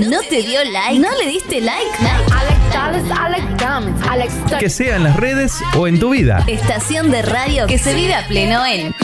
[0.00, 0.98] ¿No te dio like?
[0.98, 1.90] ¿No le diste like?
[4.58, 6.44] Que sea en las redes o en tu vida.
[6.46, 8.94] Estación de radio que se vive a pleno en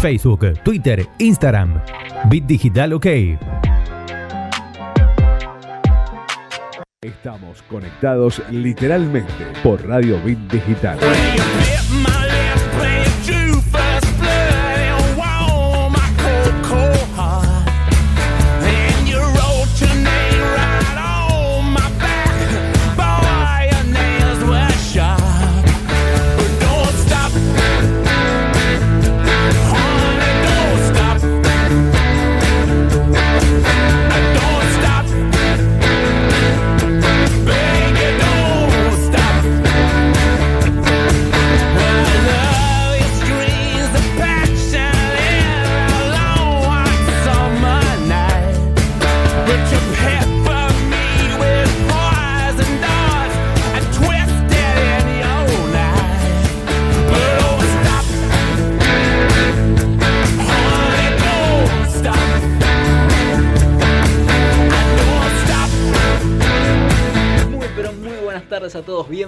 [0.00, 1.80] Facebook, Twitter, Instagram.
[2.28, 3.06] Bit Digital OK.
[7.00, 9.32] Estamos conectados literalmente
[9.62, 10.98] por Radio Bit Digital.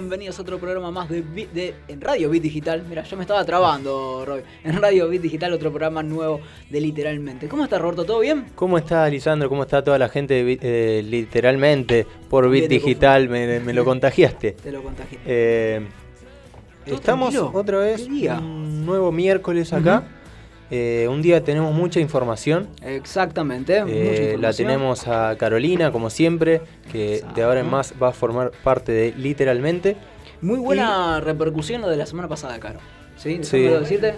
[0.07, 2.81] Bienvenidos a otro programa más de, de en Radio Bit Digital.
[2.87, 4.41] Mira, yo me estaba trabando, Roy.
[4.63, 7.49] En Radio Bit Digital, otro programa nuevo de literalmente.
[7.49, 8.05] ¿Cómo estás, Roberto?
[8.05, 8.45] ¿Todo bien?
[8.55, 9.49] ¿Cómo está Lisandro?
[9.49, 13.27] ¿Cómo está toda la gente de Bit- eh, literalmente por Bit Digital?
[13.27, 14.51] Me, me lo contagiaste.
[14.63, 15.19] Te lo contagié.
[15.25, 15.85] Eh,
[16.85, 17.51] estamos tranquilo.
[17.59, 20.03] otra vez un nuevo miércoles acá.
[20.69, 22.67] Eh, un día tenemos mucha información.
[22.81, 23.81] Exactamente.
[23.81, 28.13] mucha Eh, la tenemos a Carolina, como siempre, que de ahora en más va a
[28.13, 29.95] formar parte de literalmente.
[30.41, 32.79] Muy buena repercusión lo de la semana pasada, Caro.
[33.17, 33.39] ¿Sí?
[33.41, 33.67] Sí.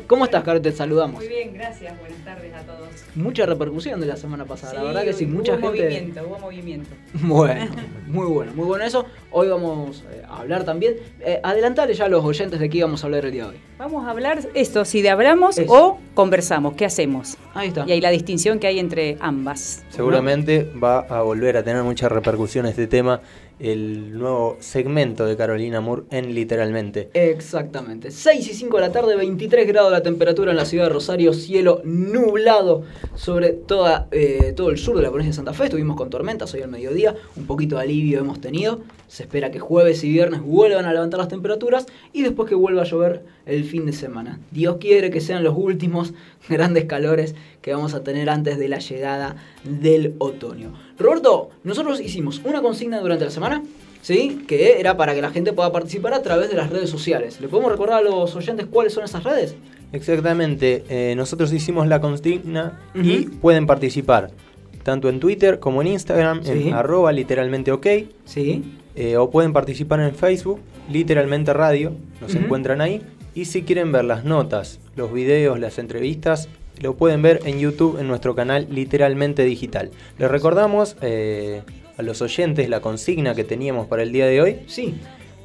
[0.07, 0.61] ¿Cómo estás, Caro?
[0.61, 1.15] Te saludamos.
[1.15, 1.97] Muy bien, gracias.
[1.99, 2.89] Buenas tardes a todos.
[3.15, 5.83] Mucha repercusión de la semana pasada, la verdad que sí, mucha hubo gente.
[5.83, 6.89] movimiento, hubo movimiento.
[7.29, 7.67] Bueno,
[8.07, 9.05] muy bueno, muy bueno eso.
[9.31, 10.95] Hoy vamos eh, a hablar también.
[11.21, 13.57] Eh, adelantale ya a los oyentes de qué íbamos a hablar el día de hoy.
[13.77, 15.71] Vamos a hablar esto, si de hablamos Eso.
[15.71, 17.37] o conversamos, ¿qué hacemos?
[17.53, 17.85] Ahí está.
[17.87, 19.83] Y ahí la distinción que hay entre ambas.
[19.89, 23.21] Seguramente va a volver a tener mucha repercusión este tema,
[23.59, 27.09] el nuevo segmento de Carolina Moore en literalmente.
[27.13, 28.11] Exactamente.
[28.11, 31.33] 6 y 5 de la tarde, 23 grados la temperatura en la ciudad de Rosario,
[31.33, 32.83] cielo nublado
[33.15, 35.65] sobre toda, eh, todo el sur de la provincia de Santa Fe.
[35.65, 38.79] Estuvimos con tormentas hoy al mediodía, un poquito de alivio hemos tenido.
[39.07, 42.83] Se espera que jueves y viernes vuelvan a levantar las temperaturas y después que vuelva
[42.83, 44.39] a llover el fin de semana.
[44.51, 46.13] Dios quiere que sean los últimos
[46.49, 50.73] grandes calores que vamos a tener antes de la llegada del otoño.
[50.97, 53.63] Roberto, nosotros hicimos una consigna durante la semana
[54.01, 54.45] ¿sí?
[54.47, 57.41] Que era para que la gente pueda participar a través de las redes sociales.
[57.41, 59.55] ¿Le podemos recordar a los oyentes cuáles son esas redes?
[59.91, 64.31] Exactamente, eh, nosotros hicimos la consigna y pueden participar
[64.83, 66.69] tanto en Twitter como en Instagram, Sí.
[66.69, 67.87] en arroba literalmente ok,
[68.23, 68.63] Sí.
[68.95, 70.59] eh, o pueden participar en Facebook,
[70.89, 73.01] literalmente radio, nos encuentran ahí.
[73.35, 76.47] Y si quieren ver las notas, los videos, las entrevistas,
[76.79, 79.91] lo pueden ver en YouTube en nuestro canal Literalmente Digital.
[80.17, 81.61] Les recordamos eh,
[81.97, 84.95] a los oyentes la consigna que teníamos para el día de hoy, Sí.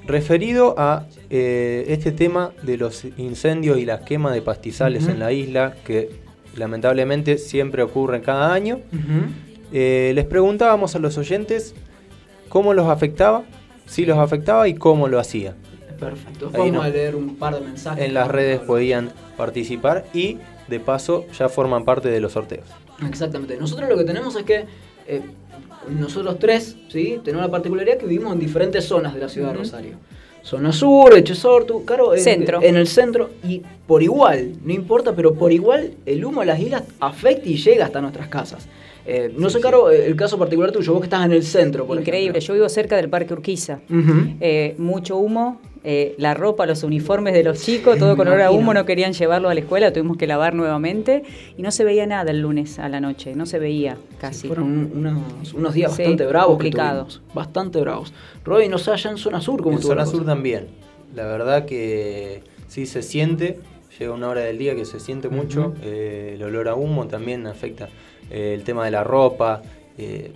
[0.07, 5.33] referido a eh, este tema de los incendios y la quema de pastizales en la
[5.33, 6.11] isla, que
[6.57, 8.81] lamentablemente siempre ocurre cada año.
[9.73, 11.75] Eh, les preguntábamos a los oyentes
[12.49, 13.43] cómo los afectaba,
[13.87, 15.55] si los afectaba y cómo lo hacía.
[15.99, 16.51] Perfecto.
[16.53, 16.83] Ahí Vamos no.
[16.83, 18.05] a leer un par de mensajes.
[18.05, 20.39] En las redes podían participar y
[20.69, 22.67] de paso ya forman parte de los sorteos.
[23.09, 23.57] Exactamente.
[23.57, 24.65] Nosotros lo que tenemos es que
[25.07, 25.23] eh,
[25.89, 27.21] nosotros tres, ¿sí?
[27.25, 29.97] Tenemos la particularidad que vivimos en diferentes zonas de la ciudad de Rosario.
[30.43, 32.63] Zona sur, Echesortu, claro, en, Centro.
[32.63, 36.61] en el centro y por igual, no importa, pero por igual el humo de las
[36.61, 38.69] islas afecta y llega hasta nuestras casas.
[39.07, 41.87] Eh, no sé, Caro, eh, el caso particular tuyo, vos que estás en el centro,
[41.87, 43.81] por Increíble, yo vivo cerca del Parque Urquiza.
[44.41, 48.41] Eh, mucho humo, eh, la ropa, los uniformes de los chicos, todo Me con olor
[48.41, 51.23] a humo, no querían llevarlo a la escuela, tuvimos que lavar nuevamente
[51.59, 54.49] y no se veía nada el lunes a la noche, no se veía casi.
[54.49, 56.57] Fueron un- unos, unos días Sí, bastante bravos.
[56.59, 57.05] que complicado.
[57.05, 58.13] tuvimos, Bastante bravos.
[58.45, 60.67] Robin, no sé, allá en zona sur, como en zona sur también.
[61.15, 63.59] La verdad que sí se siente,
[63.99, 67.47] llega una hora del día que se siente mucho, eh, el olor a humo también
[67.47, 67.89] afecta
[68.31, 69.61] eh, el tema de la ropa.
[69.99, 70.33] eh,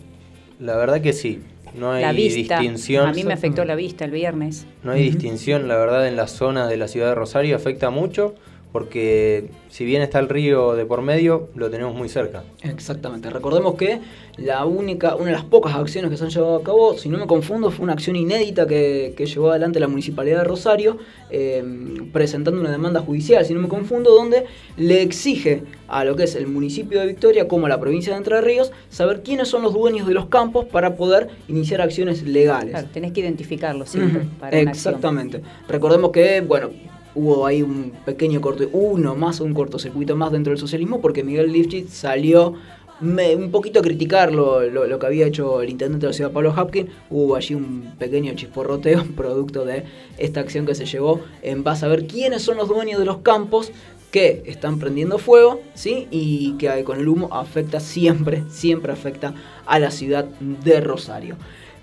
[0.60, 1.40] la verdad que sí,
[1.74, 3.08] no hay la vista, distinción.
[3.08, 4.66] a mí me afectó la vista el viernes.
[4.82, 8.34] No hay distinción, la verdad, en las zonas de la ciudad de Rosario afecta mucho
[8.72, 12.44] porque si bien está el río de por medio, lo tenemos muy cerca.
[12.62, 13.30] Exactamente.
[13.30, 14.00] Recordemos que
[14.36, 17.18] la única, una de las pocas acciones que se han llevado a cabo, si no
[17.18, 20.98] me confundo, fue una acción inédita que, que llevó adelante la Municipalidad de Rosario,
[21.30, 21.64] eh,
[22.12, 24.44] presentando una demanda judicial, si no me confundo, donde
[24.76, 28.18] le exige a lo que es el municipio de Victoria como a la provincia de
[28.18, 32.70] Entre Ríos saber quiénes son los dueños de los campos para poder iniciar acciones legales.
[32.70, 34.22] Claro, tenés que identificarlos siempre.
[34.38, 34.94] Para una acción.
[34.94, 35.42] Exactamente.
[35.66, 36.70] Recordemos que, bueno,
[37.14, 41.52] hubo ahí un pequeño corte, uno más, un cortocircuito más dentro del socialismo, porque Miguel
[41.52, 42.54] Lifchitz salió
[43.00, 44.60] me- un poquito a criticar lo,
[44.98, 46.88] que había hecho el intendente de la ciudad, Pablo Hapkin.
[47.10, 49.84] Hubo allí un pequeño chisporroteo producto de
[50.18, 53.18] esta acción que se llevó en base a ver quiénes son los dueños de los
[53.18, 53.70] campos
[54.10, 56.08] que están prendiendo fuego, ¿sí?
[56.10, 59.34] Y que con el humo afecta siempre, siempre afecta
[59.66, 61.36] a la ciudad de Rosario.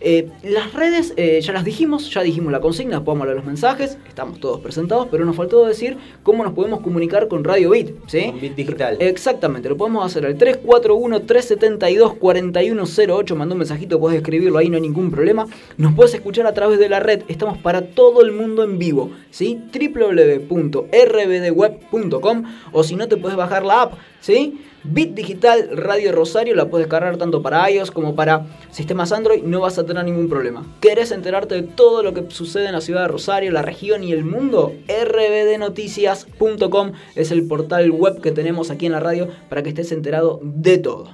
[0.07, 3.97] Eh, las redes, eh, ya las dijimos, ya dijimos la consigna, podemos leer los mensajes,
[4.07, 8.27] estamos todos presentados, pero nos faltó decir cómo nos podemos comunicar con Radio Bit, ¿sí?
[8.27, 8.97] Con Bit Digital.
[8.99, 15.09] Exactamente, lo podemos hacer al 341-372-4108, mandó un mensajito, puedes escribirlo ahí, no hay ningún
[15.09, 15.47] problema.
[15.77, 19.09] Nos puedes escuchar a través de la red, estamos para todo el mundo en vivo,
[19.31, 19.59] ¿sí?
[19.73, 22.43] www.rbdweb.com
[22.73, 24.59] o si no te puedes bajar la app, ¿sí?
[24.87, 29.61] Bit Digital Radio Rosario la puedes cargar tanto para iOS como para sistemas Android, no
[29.61, 30.63] vas a tener ningún problema.
[30.79, 34.11] ¿Querés enterarte de todo lo que sucede en la ciudad de Rosario, la región y
[34.11, 34.75] el mundo?
[34.87, 40.39] rbdnoticias.com es el portal web que tenemos aquí en la radio para que estés enterado
[40.43, 41.09] de todo.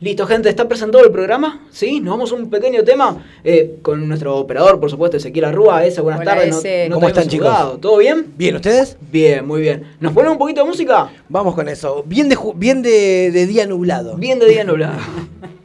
[0.00, 1.62] Listo, gente, ¿está presentado el programa?
[1.70, 2.00] ¿Sí?
[2.00, 5.84] Nos vamos a un pequeño tema eh, con nuestro operador, por supuesto, Ezequiel Arrúa.
[5.86, 6.50] Esa, buenas Hola, tardes.
[6.50, 7.46] no- no ¿Cómo te están, chicos?
[7.46, 7.78] saludado.
[7.78, 8.26] ¿Todo bien?
[8.36, 8.98] Bien, ¿ustedes?
[9.10, 9.84] Bien, muy bien.
[10.00, 11.10] ¿Nos ponemos un poquito de música?
[11.28, 12.02] Vamos con eso.
[12.06, 14.16] Bien de, ju- bien de, de día nublado.
[14.16, 14.98] Bien de día nublado.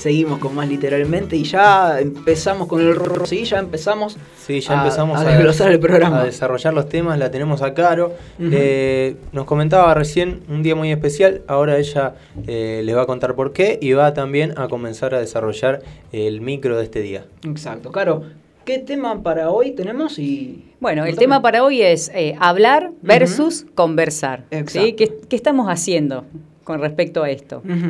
[0.00, 4.72] seguimos con más literalmente y ya empezamos con el rorro, sí, ya empezamos Sí, ya
[4.80, 6.20] a- empezamos a desglosar el programa.
[6.22, 8.14] a desarrollar los temas, la tenemos a Caro.
[8.40, 12.14] Eh, nos comentaba recién un día muy especial, ahora ella
[12.46, 16.40] eh, les va a contar por qué y va también a comenzar a desarrollar el
[16.40, 17.24] micro de este día.
[17.44, 18.24] Exacto, Caro.
[18.64, 20.18] ¿Qué tema para hoy tenemos?
[20.18, 24.44] Y Bueno, el tema para hoy es eh, hablar versus conversar.
[24.66, 24.92] ¿sí?
[24.92, 26.24] ¿Qué, qué estamos haciendo
[26.64, 27.62] con respecto a esto?
[27.64, 27.88] Ujú.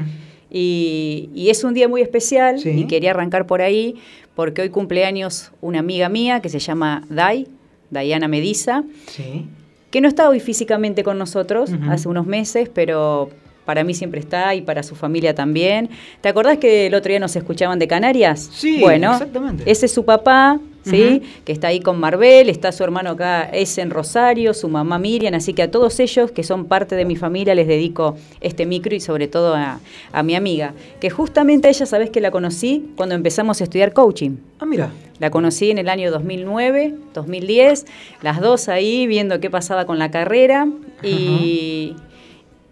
[0.51, 2.71] Y, y es un día muy especial Sí.
[2.71, 3.97] y quería arrancar por ahí
[4.35, 7.47] porque hoy cumpleaños una amiga mía que se llama Dai,
[7.91, 9.47] Diana Mediza, Sí.
[9.91, 13.31] que no está hoy físicamente con nosotros hace unos meses, pero
[13.65, 15.91] para mí siempre está y para su familia también.
[16.21, 18.49] ¿Te acordás que el otro día nos escuchaban de Canarias?
[18.53, 19.63] Sí, bueno, exactamente.
[19.71, 21.23] Ese es su papá, ¿sí?
[21.45, 25.35] Que está ahí con Marvel, está su hermano acá, es en Rosario, su mamá Miriam,
[25.35, 28.95] así que a todos ellos que son parte de mi familia les dedico este micro
[28.95, 29.81] y sobre todo a,
[30.13, 33.93] a mi amiga, que justamente a ella, ¿sabés que la conocí cuando empezamos a estudiar
[33.93, 34.37] coaching?
[34.59, 34.91] Ah, mira.
[35.19, 37.85] La conocí en el año 2009, 2010,
[38.23, 40.67] las dos ahí viendo qué pasaba con la carrera
[41.03, 41.95] y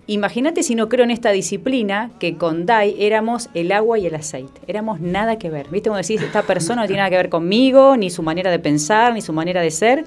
[0.09, 4.15] imagínate si no creo en esta disciplina que con Dai éramos el agua y el
[4.15, 5.91] aceite, éramos nada que ver, ¿viste?
[5.91, 9.13] Como decís, esta persona no tiene nada que ver conmigo, ni su manera de pensar,
[9.13, 10.05] ni su manera de ser.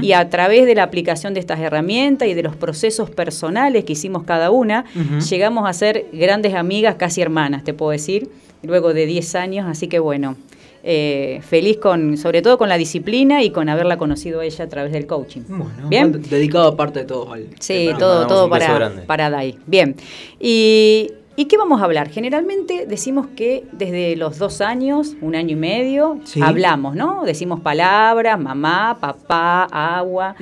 [0.00, 3.92] Y a través de la aplicación de estas herramientas y de los procesos personales que
[3.92, 4.86] hicimos cada una,
[5.30, 8.30] llegamos a ser grandes amigas, casi hermanas, te puedo decir,
[8.62, 10.36] luego de 10 años, así que bueno,
[10.84, 14.68] eh, feliz con, sobre todo con la disciplina y con haberla conocido a ella a
[14.68, 15.42] través del coaching.
[15.48, 16.12] Bueno, Bien.
[16.22, 19.56] dedicado aparte de todos al Sí, todo, todo para, para Dai.
[19.66, 19.94] Bien.
[20.40, 22.08] Y, ¿y qué vamos a hablar?
[22.10, 26.40] Generalmente decimos que desde los dos años, un año y medio, Sí.
[26.42, 27.22] hablamos, ¿no?
[27.24, 30.34] Decimos palabras, mamá, papá, agua.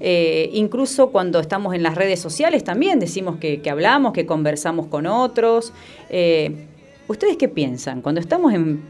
[0.00, 4.88] Eh, incluso cuando estamos en las redes sociales también decimos que, que hablamos, que conversamos
[4.88, 5.72] con otros.
[6.10, 6.66] Eh,
[7.08, 8.02] ¿Ustedes qué piensan?
[8.02, 8.82] Cuando estamos en,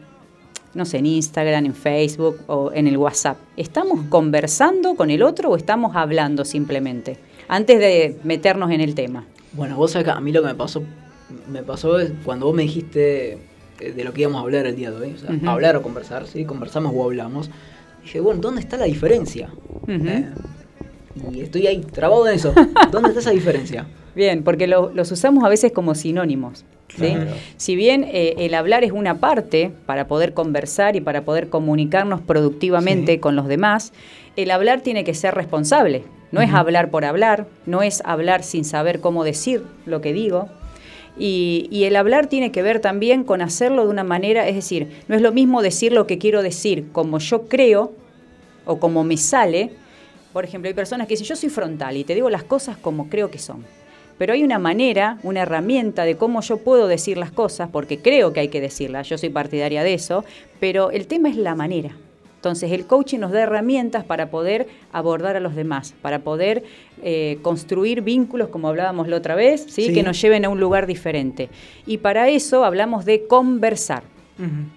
[0.77, 5.51] no sé, en Instagram, en Facebook o en el WhatsApp, ¿estamos conversando con el otro
[5.51, 7.19] o estamos hablando simplemente?
[7.49, 9.25] Antes de meternos en el tema.
[9.53, 10.83] Bueno, vos que a mí lo que me pasó,
[11.51, 13.39] me pasó es cuando vos me dijiste
[13.81, 15.83] eh, de lo que íbamos a hablar el día de hoy, o sea, hablar o
[15.83, 16.45] conversar, ¿sí?
[16.45, 17.51] Conversamos o hablamos.
[18.03, 19.51] Dije, bueno, ¿dónde está la diferencia?
[19.83, 19.93] Ujú.
[19.93, 20.29] Eh,
[21.33, 22.53] y estoy ahí, trabado en eso.
[22.91, 23.87] ¿Dónde está esa diferencia?
[24.15, 26.65] Bien, porque lo- los usamos a veces como sinónimos.
[26.89, 26.97] ¿sí?
[27.13, 27.31] Claro.
[27.59, 32.23] Si bien eh, el hablar es una parte para poder conversar y para poder comunicarnos
[32.23, 33.19] productivamente Sí.
[33.19, 33.93] con los demás,
[34.37, 36.05] el hablar tiene que ser responsable.
[36.33, 40.49] No es hablar por hablar, no es hablar sin saber cómo decir lo que digo.
[41.19, 44.89] Y, y el hablar tiene que ver también con hacerlo de una manera, es decir,
[45.09, 47.93] no es lo mismo decir lo que quiero decir como yo creo
[48.67, 49.71] o como me sale.
[50.37, 53.09] Por ejemplo, hay personas que dicen, yo soy frontal y te digo las cosas como
[53.09, 53.65] creo que son.
[54.19, 58.35] Pero hay una manera, una herramienta de cómo yo puedo decir las cosas, porque creo
[58.35, 60.27] que hay que decirlas, yo soy partidaria de eso,
[60.61, 61.97] pero el tema es la manera.
[62.35, 66.65] Entonces el coaching nos da herramientas para poder abordar a los demás, para poder
[67.03, 69.87] eh, construir vínculos, como hablábamos la otra vez, ¿sí?
[69.87, 69.95] Sí.
[69.95, 71.49] que nos lleven a un lugar diferente.
[71.87, 74.03] Y para eso hablamos de conversar.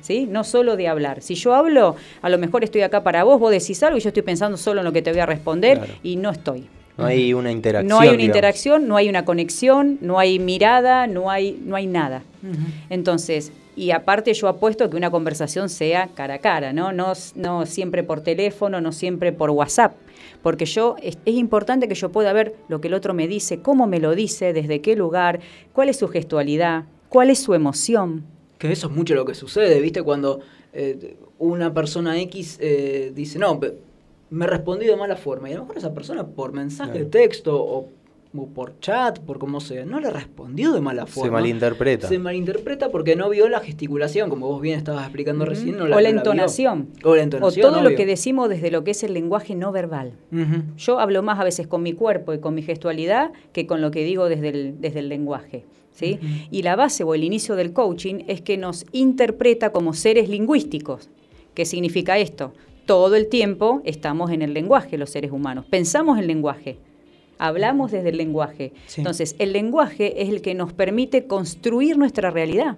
[0.01, 0.25] ¿Sí?
[0.29, 1.21] No solo de hablar.
[1.21, 4.09] Si yo hablo, a lo mejor estoy acá para vos, vos decís algo y yo
[4.09, 5.93] estoy pensando solo en lo que te voy a responder Claro.
[6.03, 6.67] y no estoy.
[6.97, 7.87] No hay una interacción.
[7.87, 8.25] No hay una digamos.
[8.35, 12.23] interacción, no hay una conexión, no hay mirada, no hay, no hay nada.
[12.89, 16.91] Entonces, y aparte yo apuesto que una conversación sea cara a cara, ¿no?
[16.91, 19.93] No, no siempre por teléfono, no siempre por WhatsApp.
[20.41, 23.61] Porque yo, es, es importante que yo pueda ver lo que el otro me dice,
[23.61, 25.39] cómo me lo dice, desde qué lugar,
[25.73, 28.23] cuál es su gestualidad, cuál es su emoción.
[28.59, 30.03] Que eso es mucho lo que sucede, ¿viste?
[30.03, 30.41] Cuando
[30.73, 33.59] eh, una persona X eh, dice, no,
[34.29, 35.49] me respondí de mala forma.
[35.49, 37.87] Y a lo mejor esa persona por mensaje de texto o,
[38.37, 41.29] o por chat, por como sea, no le respondió de mala forma.
[41.29, 42.07] Se malinterpreta.
[42.09, 45.77] Se malinterpreta porque no vio la gesticulación, como vos bien estabas explicando recién.
[45.77, 46.17] No la, o la no vio.
[46.19, 46.89] entonación.
[47.05, 47.71] O la O entonación.
[47.73, 50.11] todo lo que decimos desde lo que es el lenguaje no verbal.
[50.77, 53.89] Yo hablo más a veces con mi cuerpo y con mi gestualidad que con lo
[53.89, 55.63] que digo desde el, desde el lenguaje.
[55.99, 56.19] ¿Sí?
[56.49, 61.09] Y la base o el inicio del coaching es que nos interpreta como seres lingüísticos.
[61.53, 62.53] ¿Qué significa esto?
[62.85, 65.65] Todo el tiempo estamos en el lenguaje los seres humanos.
[65.69, 66.77] Pensamos en lenguaje.
[67.37, 68.73] Hablamos desde el lenguaje.
[68.87, 69.01] Sí.
[69.01, 72.77] Entonces, el lenguaje es el que nos permite construir nuestra realidad.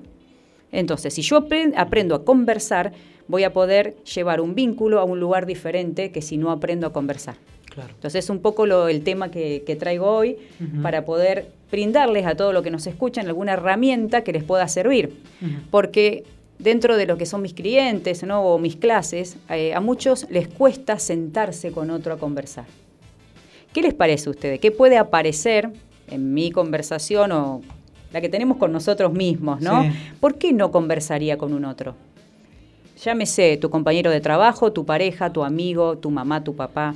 [0.72, 2.94] Entonces, si yo apren- aprendo a conversar,
[3.28, 6.94] voy a poder llevar un vínculo a un lugar diferente que si no aprendo a
[6.94, 7.36] conversar.
[7.74, 7.90] Claro.
[7.94, 10.38] Entonces es un poco lo- el tema que, que traigo hoy
[10.82, 15.16] para poder brindarles a todo lo que nos escuchan alguna herramienta que les pueda servir.
[15.72, 16.26] Porque
[16.60, 18.42] dentro de lo que son mis clientes ¿no?
[18.44, 22.66] o mis clases, eh, a muchos les cuesta sentarse con otro a conversar.
[23.74, 24.60] ¿Qué les parece a ustedes?
[24.60, 25.70] ¿Qué puede aparecer
[26.10, 27.62] en mi conversación o
[28.12, 29.84] la que tenemos con nosotros mismos, ¿no?
[29.84, 29.90] Sí.
[30.20, 31.96] ¿Por qué no conversaría con un otro?
[33.02, 36.94] Llámese tu compañero de trabajo, tu pareja, tu amigo, tu mamá, tu papá.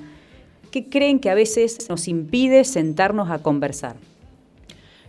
[0.75, 3.95] ¿Qué creen que a veces nos impide sentarnos a conversar?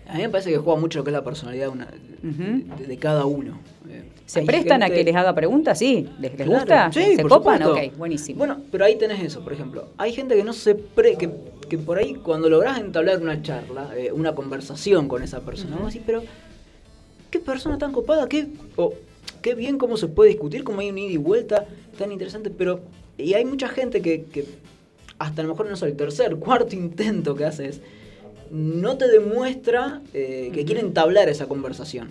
[0.09, 1.89] A mí me parece que juega mucho lo que es la personalidad una-
[2.23, 3.59] de, de cada uno.
[3.91, 5.77] Eh, ¿Se hay prestan a que les haga preguntas?
[5.77, 6.09] Sí.
[6.21, 6.93] ¿Les, les Claro, gusta?
[6.93, 7.61] sí, ¿Se por copan?
[7.65, 7.89] supuesto.
[7.89, 8.39] Ok, buenísimo.
[8.39, 9.89] Bueno, pero ahí tenés eso, por ejemplo.
[9.99, 11.17] Hay gente que no se pre...
[11.17, 11.31] que,
[11.69, 15.87] que por ahí cuando lográs entablar una charla, eh, una conversación con esa persona, vos
[15.93, 16.23] decís, pero
[17.29, 18.47] qué persona tan copada, qué,
[18.77, 18.95] o,
[19.43, 21.67] qué bien cómo se puede discutir, cómo hay un ida y vuelta
[21.99, 22.83] tan interesante, pero...
[23.19, 24.45] Y hay mucha gente que, que
[25.19, 27.81] hasta a lo mejor no es el tercer, cuarto intento que haces,
[28.51, 32.09] no te demuestra eh, que quiere entablar esa conversación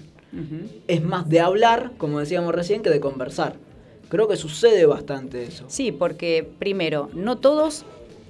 [0.87, 3.55] es más de hablar, como decíamos recién, que de conversar.
[4.09, 5.65] Creo que sucede bastante eso.
[5.67, 7.85] Sí, porque primero, no todos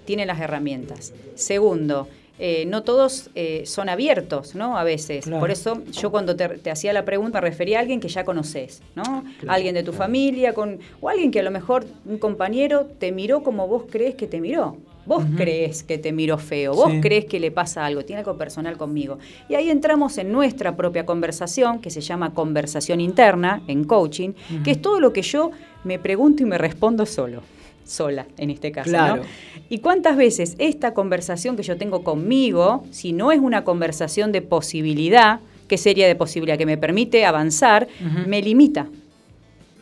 [0.05, 1.13] tienen las herramientas.
[1.35, 2.07] Segundo,
[2.39, 4.77] eh, no todos eh, son abiertos, ¿no?
[4.77, 5.25] A veces.
[5.25, 5.39] Claro.
[5.39, 8.23] Por eso yo cuando te, te hacía la pregunta me refería a alguien que ya
[8.25, 9.03] conoces, ¿no?
[9.39, 9.53] Claro.
[9.55, 13.43] Alguien de tu familia, con, o alguien que a lo mejor un compañero te miró
[13.43, 14.77] como vos crees que te miró.
[15.07, 16.99] Vos crees que te miró feo, vos Sí.
[16.99, 19.19] crees que le pasa algo, tiene algo personal conmigo.
[19.47, 24.31] Y ahí entramos en nuestra propia conversación, que se llama conversación interna, en coaching,
[24.63, 25.51] que es todo lo que yo
[25.83, 27.43] me pregunto y me respondo solo,
[27.85, 28.89] sola en este caso.
[28.91, 28.97] ¿no?
[28.97, 29.21] Claro.
[29.69, 34.41] ¿Y cuántas veces esta conversación que yo tengo conmigo, si no es una conversación de
[34.41, 36.57] posibilidad, ¿qué sería de posibilidad?
[36.57, 37.87] Que me permite avanzar,
[38.27, 38.87] me limita.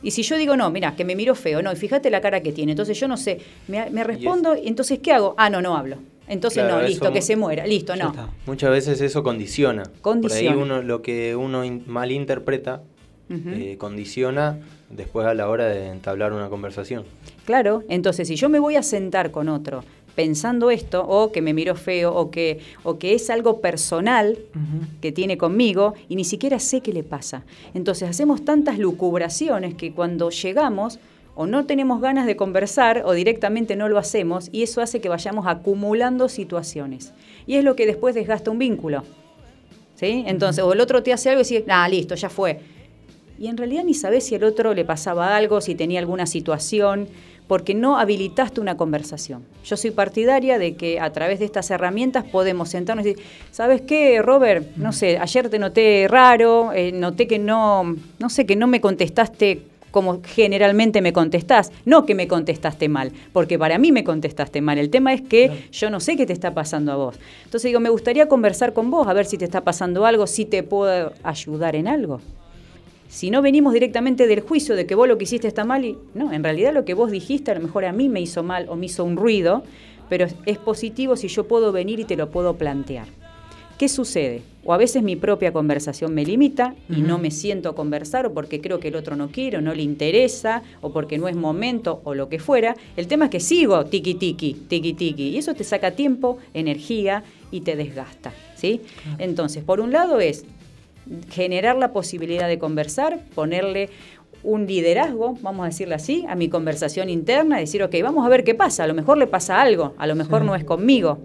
[0.02, 2.42] Y si yo digo, no, mira, que me miro feo, no, y fíjate la cara
[2.44, 3.40] que tiene, entonces yo no sé,
[3.70, 5.34] me, me respondo, entonces ¿qué hago?
[5.38, 5.96] Ah, no, no hablo.
[6.28, 8.10] Entonces Claro, no, listo, que se muera, listo, no.
[8.10, 8.30] está.
[8.46, 9.84] Muchas veces eso condiciona.
[10.02, 10.52] Condiciona.
[10.52, 12.82] Por ahí uno, lo que uno in- malinterpreta
[13.30, 14.60] eh, condiciona
[14.96, 17.04] después a la hora de entablar una conversación.
[17.46, 19.84] Claro, entonces si yo me voy a sentar con otro
[20.16, 24.38] pensando esto, o que me miro feo, o que, o que es algo personal
[25.02, 27.44] que tiene conmigo, y ni siquiera sé qué le pasa.
[27.74, 31.00] Entonces hacemos tantas lucubraciones que cuando llegamos,
[31.36, 35.10] o no tenemos ganas de conversar, o directamente no lo hacemos, y eso hace que
[35.10, 37.14] vayamos acumulando situaciones.
[37.48, 39.04] Y es lo que después desgasta un vínculo.
[39.96, 40.24] ¿Sí?
[40.28, 42.60] Entonces, o el otro te hace algo y dices, ah, listo, ya fue.
[43.40, 47.08] Y en realidad ni sabes si al otro le pasaba algo, si tenía alguna situación,
[47.48, 49.44] porque no habilitaste una conversación.
[49.66, 53.82] Yo soy partidaria de que a través de estas herramientas podemos sentarnos y decir, ¿sabes
[53.82, 54.76] qué, Robert?
[54.78, 58.82] No sé, ayer te noté raro, eh, noté que no, no sé, que no me
[58.82, 61.72] contestaste como generalmente me contestás.
[61.86, 64.80] No que me contestaste mal, porque para mí me contestaste mal.
[64.80, 67.20] El tema es que yo no sé qué te está pasando a vos.
[67.46, 70.46] Entonces digo, me gustaría conversar con vos, a ver si te está pasando algo, si
[70.46, 72.20] te puedo ayudar en algo.
[73.14, 75.96] Si no venimos directamente del juicio de que vos lo que hiciste está mal y
[76.16, 78.66] no, en realidad lo que vos dijiste a lo mejor a mí me hizo mal
[78.70, 79.64] o me hizo un ruido,
[80.10, 83.06] pero es, positivo si yo puedo venir y te lo puedo plantear.
[83.78, 84.42] ¿Qué sucede?
[84.66, 88.34] O a veces mi propia conversación me limita y no me siento a conversar o
[88.34, 91.36] porque creo que el otro no quiere o no le interesa o porque no es
[91.36, 92.76] momento o lo que fuera.
[92.98, 97.24] El tema es que sigo tiki tiki, tiki tiki y eso te saca tiempo, energía
[97.52, 98.82] y te desgasta, ¿sí?
[99.20, 100.46] Entonces, por un lado es
[101.30, 103.90] generar la posibilidad de conversar, ponerle
[104.44, 108.44] un liderazgo, vamos a decirlo así, a mi conversación interna, decir, ok, vamos a ver
[108.44, 111.20] qué pasa, a lo mejor le pasa algo, a lo mejor no es conmigo.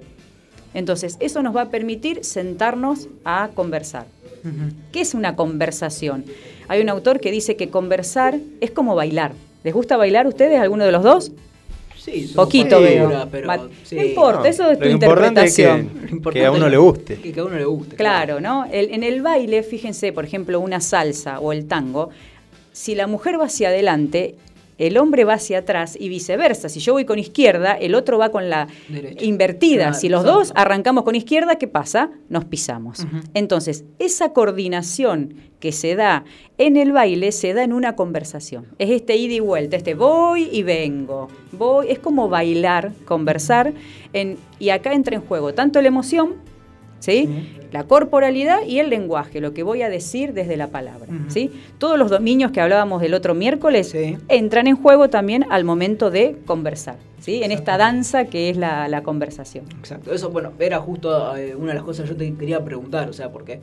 [0.74, 4.06] Entonces, eso nos va a permitir sentarnos a conversar.
[4.92, 6.24] ¿Qué es una conversación?
[6.68, 9.32] Hay un autor que dice que conversar es como bailar.
[9.64, 11.32] ¿Les gusta bailar a ustedes, alguno de los dos?
[12.12, 13.28] Sí, Poquito veo.
[13.30, 13.96] pero Ma- sí.
[13.96, 16.32] No importa, No, eso es tu importante es que- interpretación.
[16.32, 17.16] que a uno le guste.
[17.16, 17.96] Que, que a uno le guste.
[17.96, 18.64] Claro, ¿no?
[18.70, 22.10] El- en el baile, fíjense, por ejemplo, una salsa o el tango,
[22.72, 24.36] si la mujer va hacia adelante,
[24.78, 26.68] el hombre va hacia atrás y viceversa.
[26.68, 28.68] Si yo voy con izquierda, el otro va con la
[29.20, 29.84] invertida.
[29.84, 32.10] Claro, si los dos arrancamos con izquierda, ¿qué pasa?
[32.28, 33.06] Nos pisamos.
[33.34, 36.24] Entonces, esa coordinación que se da
[36.56, 38.66] en el baile se da en una conversación.
[38.78, 41.28] Es este ida y vuelta, este voy y vengo.
[41.52, 43.72] Voy, es como bailar, conversar,
[44.12, 46.36] en, y acá entra en juego tanto la emoción,
[47.00, 47.54] ¿sí?
[47.72, 51.06] La corporalidad y el lenguaje, lo que voy a decir desde la palabra.
[51.28, 51.50] ¿sí?
[51.78, 54.16] Todos los dominios que hablábamos del otro miércoles Sí.
[54.28, 57.42] entran en juego también al momento de conversar, ¿sí?
[57.42, 59.64] En esta danza que es la, la conversación.
[59.78, 63.08] Exacto, eso bueno, era justo eh, una de las cosas que yo te quería preguntar,
[63.08, 63.60] o sea, porque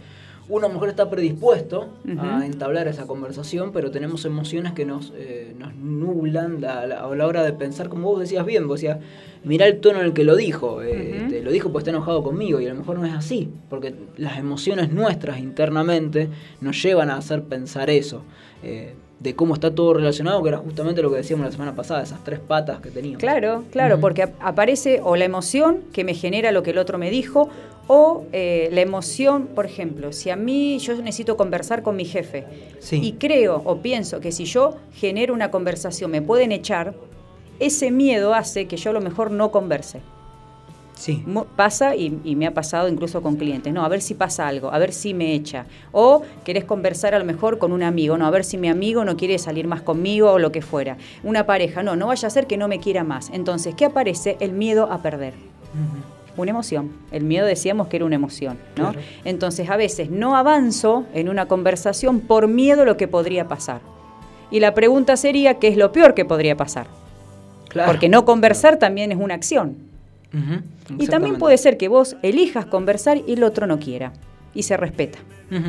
[0.48, 5.12] uno a lo mejor está predispuesto a entablar esa conversación, pero tenemos emociones que nos,
[5.18, 8.80] eh, nos nublan la- la- a la hora de pensar, como vos decías bien, vos
[8.80, 9.00] decías,
[9.44, 11.30] mirá el tono en el que lo dijo, eh, Ujú.
[11.32, 13.96] te lo dijo porque está enojado conmigo, y a lo mejor no es así, porque
[14.18, 16.30] las emociones nuestras internamente
[16.62, 18.22] nos llevan a hacer pensar eso.
[18.64, 22.04] Eh, de cómo está todo relacionado, que era justamente lo que decíamos la semana pasada,
[22.04, 23.20] esas tres patas que teníamos.
[23.20, 26.98] Claro, claro, porque ap- aparece o la emoción que me genera lo que el otro
[26.98, 27.50] me dijo,
[27.88, 32.46] o eh, la emoción, por ejemplo, si a mí yo necesito conversar con mi jefe
[32.80, 33.00] Sí.
[33.02, 36.94] y creo o pienso que si yo genero una conversación me pueden echar,
[37.60, 40.02] ese miedo hace que yo a lo mejor no converse.
[40.96, 41.24] Sí.
[41.56, 44.72] Pasa y, y me ha pasado incluso con clientes, no, a ver si pasa algo,
[44.72, 45.66] a ver si me echa.
[45.92, 49.04] O querés conversar a lo mejor con un amigo, no, a ver si mi amigo
[49.06, 50.98] no quiere salir más conmigo o lo que fuera.
[51.24, 53.30] Una pareja, no, no vaya a ser que no me quiera más.
[53.32, 54.38] Entonces, ¿qué aparece?
[54.40, 55.34] El miedo a perder.
[56.38, 56.92] Una emoción.
[57.12, 58.92] El miedo decíamos que era una emoción, ¿no?
[58.92, 59.08] Claro.
[59.26, 63.82] Entonces, a veces no avanzo en una conversación por miedo a lo que podría pasar.
[64.52, 66.88] Y la pregunta sería, ¿qué es lo peor que podría pasar?
[67.70, 67.92] Claro.
[67.92, 69.78] Porque no conversar también es una acción.
[70.98, 74.14] Y también puede ser que vos elijas conversar y el otro no quiera.
[74.54, 75.20] Y se respeta.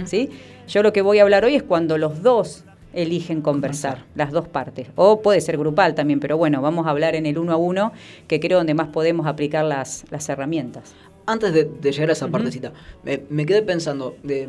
[0.07, 0.31] ¿sí?
[0.69, 4.17] Yo lo que voy a hablar hoy es cuando los dos eligen conversar, Conversar.
[4.17, 4.89] las dos partes.
[4.97, 7.93] O puede ser grupal también, pero bueno, vamos a hablar en el uno a uno,
[8.27, 10.95] que creo donde más podemos aplicar las, las herramientas.
[11.27, 12.73] Antes de, de llegar a esa partecita,
[13.05, 14.49] me, me quedé pensando de,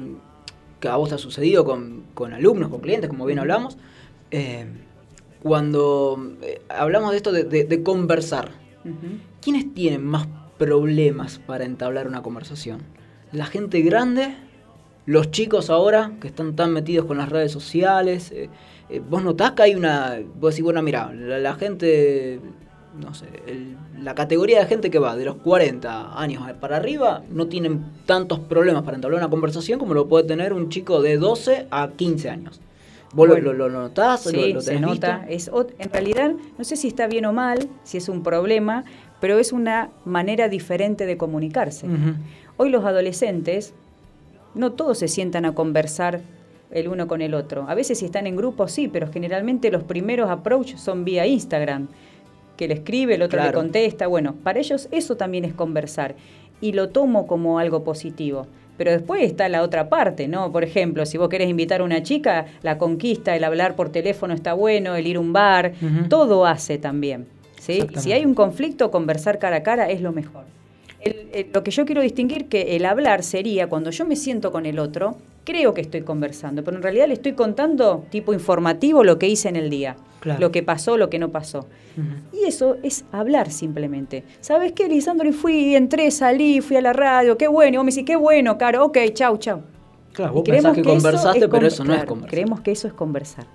[0.79, 3.77] que a vos te ha sucedido con, con alumnos, con clientes, como bien hablamos.
[4.31, 4.65] eh,
[5.43, 8.51] cuando eh, hablamos de esto de, conversar.
[9.47, 12.81] ¿Quiénes tienen más problemas para entablar una conversación?
[13.31, 14.35] ¿La gente grande?
[15.05, 18.29] ¿Los chicos ahora que están tan metidos con las redes sociales?
[18.33, 18.49] Eh,
[18.89, 20.17] eh, ¿Vos notás que hay una...
[20.37, 22.41] Vos decís, bueno, mira, la, la gente...
[22.99, 27.23] No sé, el- la categoría de gente que va de los 40 años para arriba
[27.31, 31.17] no tienen tantos problemas para entablar una conversación como lo puede tener un chico de
[31.17, 32.59] 12 a 15 años.
[33.13, 33.53] ¿Vos lo- Bueno.
[33.53, 34.25] lo, lo, notás?
[34.25, 35.19] ¿Lo- Sí, lo se tenés nota.
[35.19, 35.31] visto?
[35.33, 38.83] Es, ot- en realidad, no sé si está bien o mal, si es un problema,
[39.19, 41.87] pero es una manera diferente de comunicarse.
[42.57, 43.73] Hoy los adolescentes,
[44.55, 46.21] no todos se sientan a conversar
[46.71, 47.65] el uno con el otro.
[47.69, 51.87] A veces si están en grupo sí, pero generalmente los primeros approach son vía Instagram,
[52.57, 54.07] que le escribe, el otro le contesta.
[54.07, 56.15] Bueno, para ellos eso también es conversar
[56.59, 58.47] y lo tomo como algo positivo.
[58.77, 60.51] Pero después está la otra parte, ¿no?
[60.51, 64.35] Por ejemplo, si vos querés invitar a una chica, la conquista, el hablar por teléfono
[64.35, 65.73] está bueno, el ir a un bar,
[66.09, 67.25] todo hace también.
[67.67, 67.87] ¿Sí?
[67.97, 70.43] Si hay un conflicto, conversar cara a cara es lo mejor.
[70.99, 74.51] El- el- lo que yo quiero distinguir que el hablar sería cuando yo me siento
[74.51, 79.03] con el otro, creo que estoy conversando, pero en realidad le estoy contando tipo informativo
[79.03, 80.39] lo que hice en el día, Claro.
[80.41, 81.67] lo que pasó, lo que no pasó.
[82.33, 84.23] Y eso es hablar simplemente.
[84.41, 85.27] ¿Sabes qué, Lisandro?
[85.29, 87.75] Y fui, entré, salí, fui a la radio, qué bueno.
[87.75, 89.61] Y vos me decís, qué bueno, Caro, ok, chau, chau.
[90.17, 92.29] Claro, vos creemos pensás que, eso conversaste, es pero eso no es conversar.
[92.31, 93.45] Creemos que eso es conversar.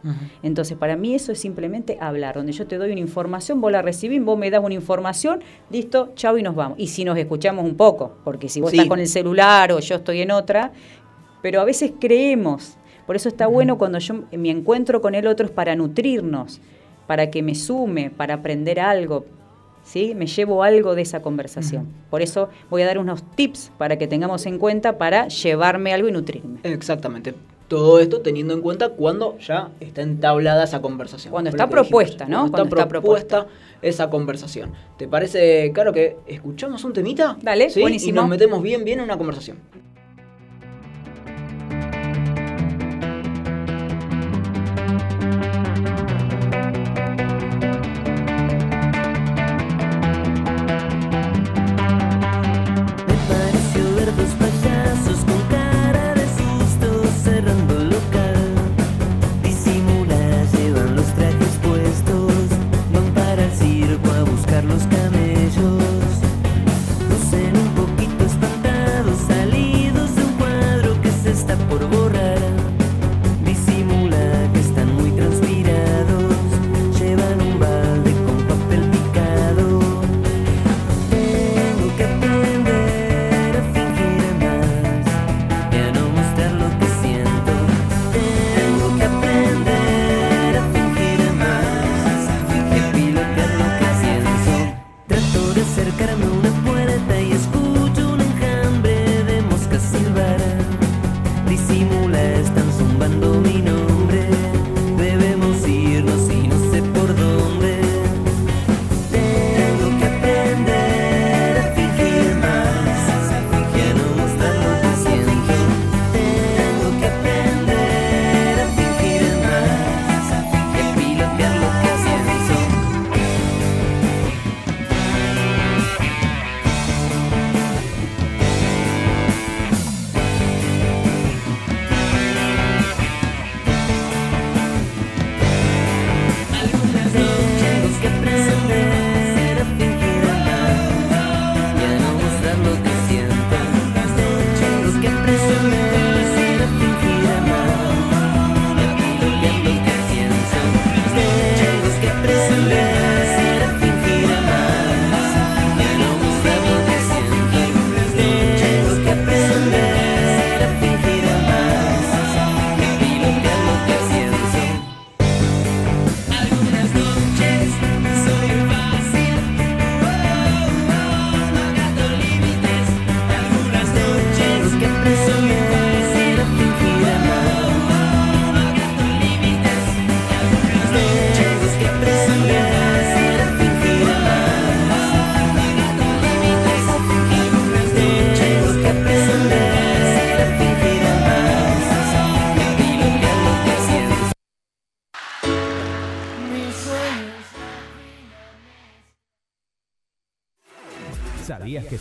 [0.44, 3.82] Entonces, para mí eso es simplemente hablar, donde yo te doy una información, vos la
[3.82, 6.78] recibís, vos me das una información, listo, chau y nos vamos.
[6.78, 8.76] Y si nos escuchamos un poco, porque si vos Sí.
[8.76, 10.70] estás con el celular o yo estoy en otra,
[11.42, 12.76] pero a veces creemos.
[13.08, 16.60] Por eso está bueno cuando yo mi encuentro con el otro es para nutrirnos,
[17.08, 19.24] para que me sume, para aprender algo.
[19.84, 20.14] ¿Sí?
[20.14, 21.88] Me llevo algo de esa conversación.
[22.08, 26.08] Por eso voy a dar unos tips para que tengamos en cuenta para llevarme algo
[26.08, 26.60] y nutrirme.
[26.62, 27.34] Exactamente.
[27.68, 31.32] Todo esto teniendo en cuenta cuando ya está entablada esa conversación.
[31.32, 32.50] Cuando está propuesta, ¿no?
[32.50, 33.46] Cuando, Cuando está, está propuesta
[33.80, 34.72] esa conversación.
[34.98, 37.36] ¿Te parece, claro, que escuchamos un temita?
[37.42, 37.80] Dale, ¿Sí?
[37.80, 38.10] buenísimo.
[38.10, 39.58] Y nos metemos bien, bien en una conversación.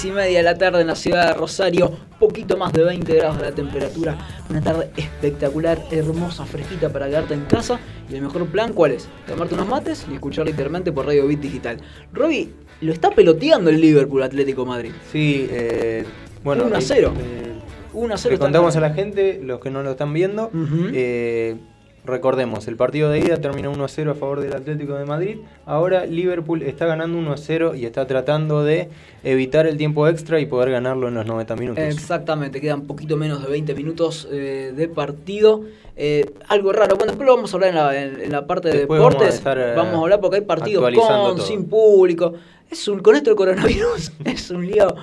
[0.03, 3.37] Y media de la tarde en la ciudad de Rosario, poquito más de 20 grados
[3.37, 4.17] de la temperatura,
[4.49, 7.79] una tarde espectacular, hermosa, fresquita para quedarte en casa.
[8.09, 9.07] Y el mejor plan, ¿cuál es?
[9.27, 11.77] Tomarte unos mates y escuchar literalmente por Radio Bit Digital.
[12.13, 12.49] Robbie,
[12.81, 14.91] lo está peloteando el Liverpool Atlético Madrid.
[15.11, 16.03] Sí, eh,
[16.43, 16.65] bueno.
[16.65, 17.13] 1 a eh, 0.
[17.19, 17.53] eh,
[17.93, 18.33] 1 a 0.
[18.33, 20.47] Le contamos a la gente, los que no lo están viendo.
[20.47, 20.89] Ujú.
[20.93, 21.57] eh,
[22.03, 25.37] recordemos, el partido de ida terminó 1 a 0 a favor del Atlético de Madrid.
[25.65, 28.89] Ahora Liverpool está ganando 1 a 0 y está tratando de
[29.23, 31.83] evitar el tiempo extra y poder ganarlo en los 90 minutos.
[31.83, 35.63] Exactamente, quedan poquito menos de 20 minutos eh, de partido.
[35.95, 38.69] Eh, algo raro, bueno, después lo vamos a hablar en la, en- en la parte
[38.69, 39.35] de Después vamos a deportes.
[39.37, 41.37] estar, eh, vamos a hablar porque hay partidos con, todo.
[41.39, 42.33] sin público.
[42.69, 44.95] Es un, con esto del coronavirus es un lío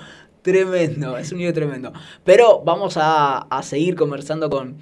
[0.42, 1.92] tremendo, es un lío tremendo.
[2.24, 4.76] Pero vamos a, a seguir conversando con,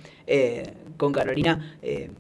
[0.97, 1.77] con Carolina.
[1.83, 2.11] eh,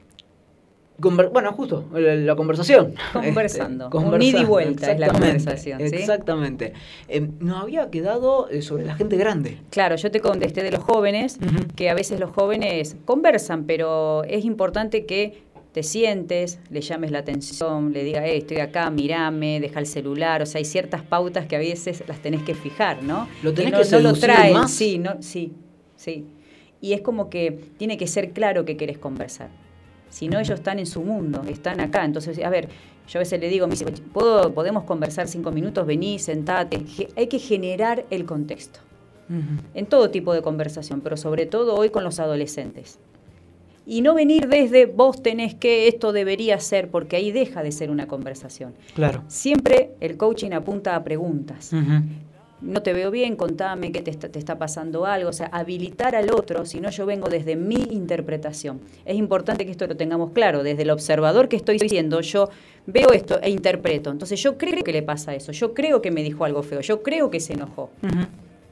[1.00, 2.94] conver- bueno, justo, la, conversación.
[3.12, 3.86] Conversando.
[3.86, 5.96] Este, Un ida y vuelta es la conversación, ¿sí?
[5.96, 6.72] Exactamente.
[7.08, 9.58] Eh, nos había quedado eh, sobre la gente grande.
[9.70, 11.38] Claro, yo te contesté de los jóvenes,
[11.74, 17.18] que a veces los jóvenes conversan, pero es importante que te sientes, le llames la
[17.18, 21.54] atención, le digas, estoy acá, mirame, deja el celular, o sea, hay ciertas pautas que
[21.54, 23.28] a veces las tenés que fijar, ¿no?
[23.42, 24.70] Lo tenés no, que no lo seducir traen, más.
[24.70, 25.52] sí, no, sí,
[25.96, 26.24] sí.
[26.80, 29.48] Y es como que tiene que ser claro que querés conversar.
[30.10, 32.04] Si no, ellos están en su mundo, están acá.
[32.04, 32.68] Entonces, a ver,
[33.08, 36.84] yo a veces le digo, me dice, ¿Puedo, podemos conversar cinco minutos, vení, sentate.
[37.16, 38.80] Hay que generar el contexto
[39.74, 43.00] en todo tipo de conversación, pero sobre todo hoy con los adolescentes.
[43.84, 47.90] Y no venir desde vos tenés que, esto debería ser, porque ahí deja de ser
[47.90, 48.74] una conversación.
[48.94, 49.22] Claro.
[49.28, 51.72] Siempre el coaching apunta a preguntas.
[52.60, 56.14] No te veo bien, contame qué te está, te está pasando algo, o sea, habilitar
[56.16, 58.80] al otro, si no yo vengo desde mi interpretación.
[59.04, 62.48] Es importante que esto lo tengamos claro, desde el observador que estoy siendo, yo
[62.86, 64.10] veo esto e interpreto.
[64.10, 67.02] Entonces yo creo que le pasa eso, yo creo que me dijo algo feo, yo
[67.02, 67.90] creo que se enojó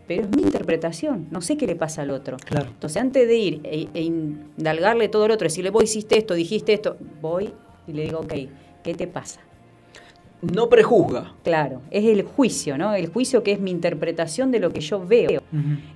[0.07, 2.37] pero es mi interpretación, no sé qué le pasa al otro.
[2.37, 2.69] Claro.
[2.69, 6.75] Entonces, antes de ir e, e indalgarle todo el otro, decirle, vos hiciste esto, dijiste
[6.75, 7.53] esto, voy
[7.87, 8.35] y le digo, ok,
[8.83, 9.41] ¿qué te pasa?
[10.53, 11.33] No prejuzga.
[11.45, 12.95] Claro, es el juicio, ¿no?
[12.95, 15.41] El juicio que es mi interpretación de lo que yo veo.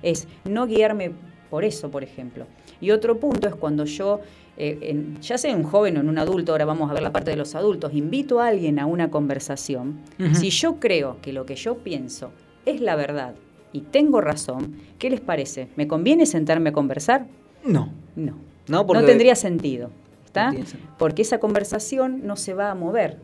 [0.01, 1.11] Es no guiarme
[1.49, 2.45] por eso, por ejemplo.
[2.81, 4.21] Y otro punto es cuando yo,
[4.57, 7.01] eh, en- ya sea en un joven o en un adulto, ahora vamos a ver
[7.03, 9.99] la parte de los adultos, invito a alguien a una conversación,
[10.33, 12.31] si yo creo que lo que yo pienso
[12.65, 13.35] es la verdad
[13.73, 15.67] y tengo razón, ¿qué les parece?
[15.75, 17.25] ¿Me conviene sentarme a conversar?
[17.65, 17.89] No.
[18.15, 18.33] No.
[18.67, 19.89] No, porque- no tendría sentido.
[20.25, 20.51] ¿Está?
[20.51, 20.59] No.
[20.99, 23.17] Porque esa conversación no se va a mover,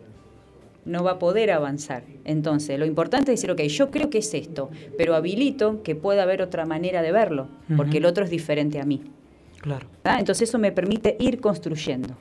[0.85, 2.03] no va a poder avanzar.
[2.23, 6.23] Entonces, lo importante es decir, ok, yo creo que es esto, pero habilito que pueda
[6.23, 9.01] haber otra manera de verlo, porque el otro es diferente a mí.
[9.61, 9.87] Claro.
[10.03, 12.15] Entonces, eso me permite ir construyendo.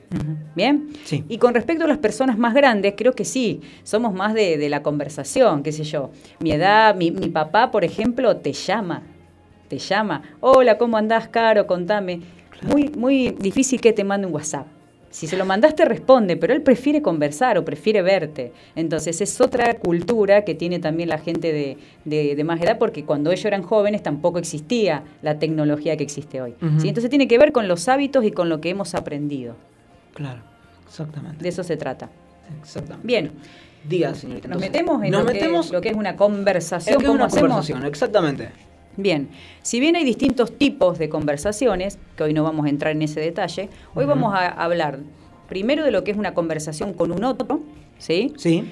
[0.55, 0.89] ¿Bien?
[1.03, 1.23] Sí.
[1.29, 4.67] Y con respecto a las personas más grandes, creo que sí, somos más de, de
[4.67, 6.09] la conversación, qué sé yo.
[6.39, 9.03] Mi edad, mi, mi papá, por ejemplo, te llama,
[9.67, 10.23] te llama.
[10.39, 11.67] Hola, ¿cómo andás, Caro?
[11.67, 12.21] Contame.
[12.63, 14.65] Muy, muy difícil que te mande un WhatsApp.
[15.15, 18.51] Si se lo mandaste, responde, pero él prefiere conversar o prefiere verte.
[18.75, 23.05] Entonces es otra cultura que tiene también la gente de, de- de más edad, porque
[23.05, 26.53] cuando ellos eran jóvenes tampoco existía la tecnología que existe hoy.
[26.79, 26.89] ¿sí?
[26.89, 29.55] Entonces tiene que ver con los hábitos y con lo que hemos aprendido.
[30.13, 30.41] Claro.
[30.85, 31.41] Exactamente.
[31.41, 32.09] De eso se trata.
[32.61, 33.07] Exactamente.
[33.07, 33.31] Bien,
[33.87, 34.47] Diga, señorita.
[34.49, 34.71] nos entonces.
[34.71, 36.97] metemos en Nos lo, metemos que, lo que es una conversación.
[36.97, 37.49] que es ¿Cómo una hacemos?
[37.51, 38.49] conversación, exactamente.
[38.97, 39.29] Bien,
[39.61, 43.19] si bien hay distintos tipos de conversaciones, que hoy no vamos a entrar en ese
[43.19, 44.99] detalle, hoy vamos a hablar
[45.49, 47.59] primero de lo que es una conversación con un otro,
[47.97, 48.33] ¿sí?
[48.37, 48.63] Sí.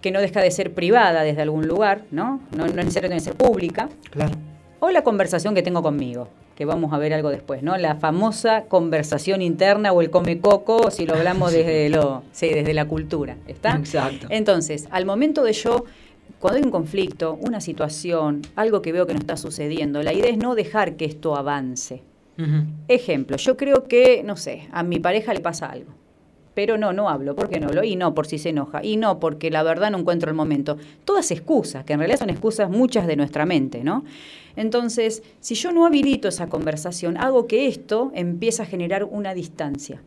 [0.00, 2.40] que no deja de ser privada desde algún lugar, ¿no?
[2.56, 3.90] No, no necesariamente ser pública.
[4.10, 4.32] Claro.
[4.80, 7.76] O la conversación que tengo conmigo, que vamos a ver algo después, ¿no?
[7.76, 12.72] La famosa conversación interna o el come coco, si lo hablamos desde lo, sí, desde
[12.72, 13.76] la cultura, ¿está?
[13.76, 14.26] Exacto.
[14.30, 15.84] Entonces, al momento de yo,
[16.40, 20.30] cuando hay un conflicto, una situación, algo que veo que no está sucediendo, la idea
[20.30, 22.02] es no dejar que esto avance.
[22.88, 25.92] Ejemplo, yo creo que, no sé, a mi pareja le pasa algo.
[26.54, 27.36] Pero no, no hablo.
[27.36, 27.84] ¿Por qué no hablo?
[27.84, 28.82] Y no, por si se enoja.
[28.84, 30.76] Y no, porque la verdad no encuentro el momento.
[31.04, 34.04] Todas excusas, que en realidad son excusas muchas de nuestra mente, ¿no?
[34.56, 40.02] Entonces, si yo no habilito esa conversación, hago que esto empiece a generar una distancia.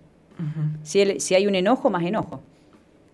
[0.83, 2.41] Si, el- si hay un enojo, más enojo.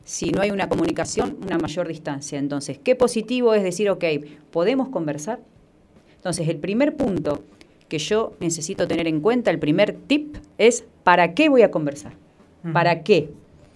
[0.10, 2.40] Si no hay una comunicación, una mayor distancia.
[2.40, 4.04] Entonces, ¿qué positivo es decir, ok,
[4.50, 5.40] ¿podemos conversar?
[6.16, 7.44] Entonces, el primer punto
[7.88, 12.14] que yo necesito tener en cuenta, el primer tip, es ¿para qué voy a conversar?
[12.74, 13.30] ¿Para qué?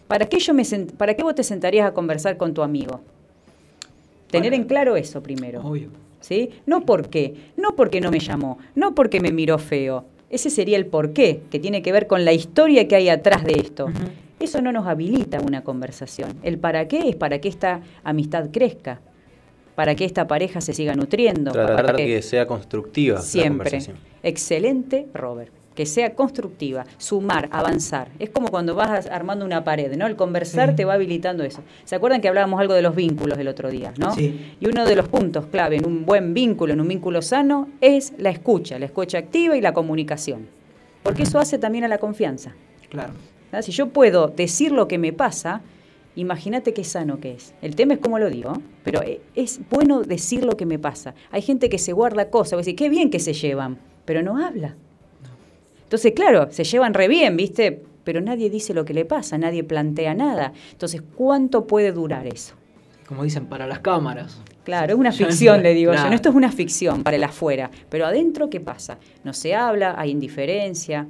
[0.08, 3.02] ¿Para qué, yo me sent- ¿Para qué vos te sentarías a conversar con tu amigo?
[4.32, 5.62] Tener Para- en claro eso primero.
[5.62, 5.90] Obvio.
[6.20, 6.50] ¿sí?
[6.66, 10.06] No por qué, no porque no me llamó, no porque me miró feo.
[10.32, 13.44] Ese sería el por qué, que tiene que ver con la historia que hay atrás
[13.44, 13.86] de esto.
[14.44, 16.34] Eso no nos habilita una conversación.
[16.44, 19.00] El para qué es para que esta amistad crezca,
[19.74, 21.54] para que esta pareja se siga nutriendo.
[21.54, 23.70] Tratar para que sea constructiva la Siempre.
[23.70, 23.98] conversación.
[24.22, 25.52] Excelente, Robert.
[25.76, 28.10] Que sea constructiva, sumar, avanzar.
[28.20, 30.08] Es como cuando vas armando una pared, ¿no?
[30.08, 30.76] El conversar Sí.
[30.76, 31.62] te va habilitando eso.
[31.86, 34.14] ¿Se acuerdan que hablábamos algo de los vínculos el otro día, no?
[34.14, 34.56] Sí.
[34.60, 38.12] Y uno de los puntos clave en un buen vínculo, en un vínculo sano, es
[38.18, 40.48] la escucha, la escucha activa y la comunicación.
[41.02, 42.54] Porque eso hace también a la confianza.
[42.90, 43.14] Claro.
[43.54, 43.66] ¿Verdad?
[43.66, 45.62] Si yo puedo decir lo que me pasa,
[46.16, 47.54] imagínate qué sano que es.
[47.62, 51.14] El tema es cómo lo digo, pero e- es bueno decir lo que me pasa.
[51.30, 54.76] Hay gente que se guarda cosas, decir, qué bien que se llevan, pero no habla.
[55.84, 57.84] Entonces, claro, se llevan re bien, ¿viste?
[58.04, 60.52] Pero nadie dice lo que le pasa, nadie plantea nada.
[60.72, 62.56] Entonces, ¿cuánto puede durar eso?
[63.08, 64.42] Como dicen, para las cámaras.
[64.64, 66.10] Claro, es una ficción, le digo yo.
[66.10, 67.70] No, esto es una ficción para el afuera.
[67.90, 68.98] Pero adentro, ¿qué pasa?
[69.24, 71.08] No se habla, hay indiferencia.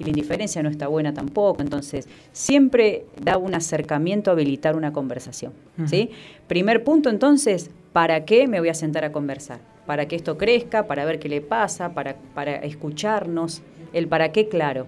[0.00, 1.60] Y la indiferencia no está buena tampoco.
[1.60, 5.52] Entonces, siempre da un acercamiento a habilitar una conversación.
[5.86, 6.10] ¿sí?
[6.48, 9.60] Primer punto, entonces, ¿para qué me voy a sentar a conversar?
[9.86, 13.60] Para que esto crezca, para ver qué le pasa, para, para escucharnos.
[13.92, 14.86] El para qué, claro.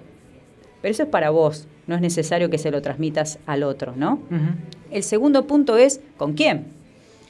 [0.81, 1.69] Pero eso es para vos.
[1.87, 4.21] No es necesario que se lo transmitas al otro, ¿no?
[4.91, 6.67] El segundo punto es ¿con quién?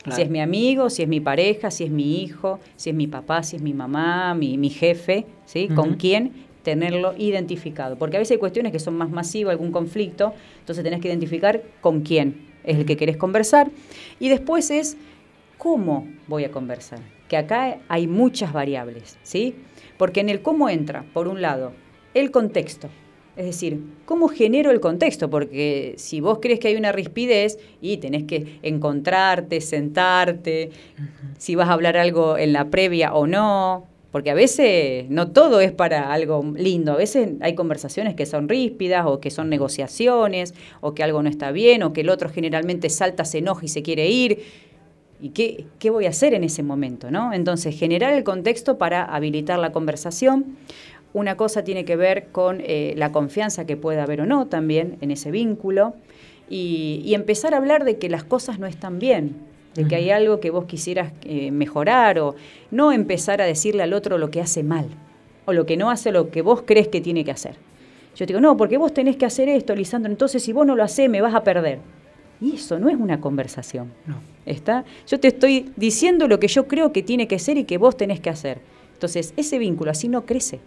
[0.03, 0.17] Claro.
[0.17, 3.07] Si es mi amigo, si es mi pareja, si es mi hijo, si es mi
[3.07, 5.69] papá, si es mi mamá, mi, mi jefe, ¿sí?
[5.69, 7.97] ¿Con quién tenerlo identificado?
[7.97, 11.63] Porque a veces hay cuestiones que son más masivas, algún conflicto, entonces tenés que identificar
[11.81, 13.71] con quién es el que querés conversar.
[14.21, 14.97] Y después es
[15.59, 17.01] cómo voy a conversar.
[17.29, 19.55] Que acá hay muchas variables, ¿sí?
[19.97, 21.73] Porque en el cómo entra, por un lado,
[22.15, 22.89] el contexto.
[23.37, 25.31] Es decir, ¿cómo genero el contexto?
[25.31, 30.71] Porque si vos crees que hay una rispidez y tenés que encontrarte, sentarte,
[31.39, 35.61] si vas a hablar algo en la previa o no, porque a veces no todo
[35.63, 40.55] es para algo lindo, a veces hay conversaciones que son ríspidas o que son negociaciones
[40.83, 43.69] o que algo no está bien o que el otro generalmente salta, se enoja y
[43.69, 44.45] se quiere ir.
[45.19, 47.11] ¿Y qué, qué voy a hacer en ese momento?
[47.11, 47.33] ¿no?
[47.33, 50.57] Entonces, generar el contexto para habilitar la conversación.
[51.15, 54.99] Una cosa tiene que ver con eh, la confianza que pueda haber o no también
[55.01, 55.95] en ese vínculo
[56.51, 59.37] y, y empezar a hablar de que las cosas no están bien,
[59.75, 62.35] de que hay algo que vos quisieras eh, mejorar o
[62.71, 64.87] no empezar a decirle al otro lo que hace mal
[65.45, 67.57] o lo que no hace lo que vos crees que tiene que hacer.
[68.15, 70.77] Yo te digo, no, porque vos tenés que hacer esto, Lisandro, entonces si vos no
[70.77, 71.79] lo hacés me vas a perder.
[72.41, 73.93] Y eso no es una conversación.
[74.45, 74.85] ¿Está?
[75.07, 77.97] Yo te estoy diciendo lo que yo creo que tiene que ser y que vos
[77.97, 78.59] tenés que hacer.
[78.95, 80.61] Entonces, ese vínculo así no crece.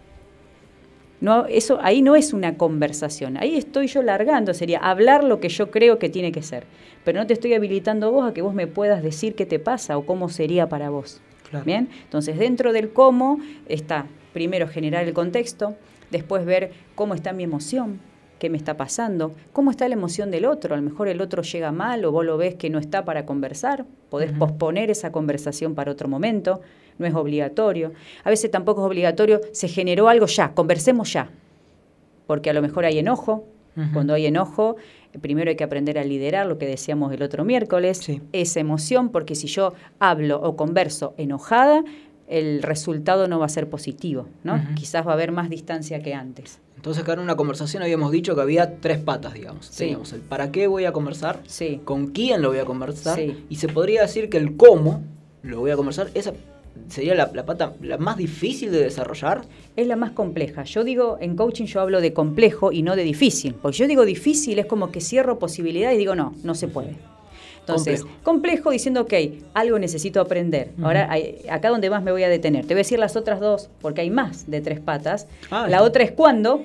[1.20, 3.36] No, eso ahí no es una conversación.
[3.38, 6.64] Ahí estoy yo largando, sería hablar lo que yo creo que tiene que ser.
[7.04, 9.96] Pero no te estoy habilitando vos a que vos me puedas decir qué te pasa
[9.96, 11.20] o cómo sería para vos.
[11.48, 11.64] Claro.
[11.64, 13.38] Bien, entonces dentro del cómo
[13.68, 15.76] está primero generar el contexto,
[16.10, 18.00] después ver cómo está mi emoción,
[18.38, 20.74] qué me está pasando, cómo está la emoción del otro.
[20.74, 23.24] A lo mejor el otro llega mal o vos lo ves que no está para
[23.24, 26.60] conversar, podés posponer esa conversación para otro momento,
[26.98, 27.92] no es obligatorio.
[28.24, 31.30] A veces tampoco es obligatorio, se generó algo ya, conversemos ya,
[32.26, 33.44] porque a lo mejor hay enojo.
[33.92, 34.76] Cuando hay enojo,
[35.12, 38.22] eh, primero hay que aprender a liderar lo que decíamos el otro miércoles, Sí.
[38.32, 41.84] esa emoción, porque si yo hablo o converso enojada,
[42.26, 44.58] el resultado no va a ser positivo, ¿no?
[44.76, 46.58] Quizás va a haber más distancia que antes.
[46.76, 49.66] Entonces, acá en una conversación habíamos dicho que había tres patas, digamos.
[49.66, 49.80] Sí.
[49.80, 51.82] Teníamos el para qué voy a conversar, Sí.
[51.84, 53.44] con quién lo voy a conversar, Sí.
[53.50, 55.02] y se podría decir que el cómo
[55.42, 56.32] lo voy a conversar, esa
[56.88, 59.42] sería la, la pata la más difícil de desarrollar.
[59.76, 60.64] Es la más compleja.
[60.64, 63.54] Yo digo, en coaching yo hablo de complejo y no de difícil.
[63.54, 66.96] Porque yo digo difícil es como que cierro posibilidades y digo, no, no se puede.
[67.60, 69.12] Entonces, complejo, diciendo, ok,
[69.54, 70.70] algo necesito aprender.
[70.80, 72.62] Ahora, hay- acá donde más me voy a detener.
[72.64, 75.26] Te voy a decir las otras dos, porque hay más de tres patas.
[75.50, 75.82] Ah, la está.
[75.82, 76.62] otra es cuándo.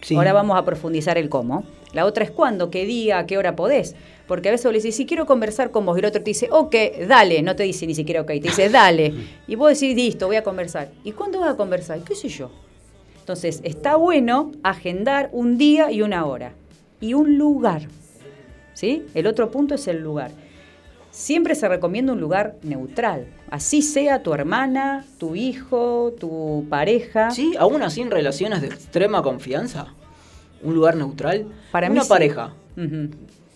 [0.00, 0.16] Sí.
[0.16, 1.62] Ahora vamos a profundizar el cómo.
[1.92, 3.94] La otra es cuándo, qué día, qué hora podés.
[4.32, 6.30] Porque a veces vos le decís, si quiero conversar con vos, y el otro te
[6.30, 6.74] dice, ok,
[7.06, 7.42] dale.
[7.42, 9.12] No te dice ni siquiera ok, te dice, dale.
[9.46, 10.90] Y vos decís, listo, voy a conversar.
[11.04, 12.00] ¿Y cuándo vas a conversar?
[12.00, 12.50] ¿Qué sé yo?
[13.18, 16.54] Entonces, está bueno agendar un día y una hora.
[16.98, 17.82] Y un lugar.
[18.72, 19.02] ¿Sí?
[19.12, 20.30] El otro punto es el lugar.
[21.10, 23.26] Siempre se recomienda un lugar neutral.
[23.50, 27.32] Así sea tu hermana, tu hijo, tu pareja.
[27.32, 29.88] Sí, aún así en relaciones de extrema confianza.
[30.62, 31.44] Un lugar neutral.
[31.70, 32.08] Para mí Una sí.
[32.08, 32.54] pareja.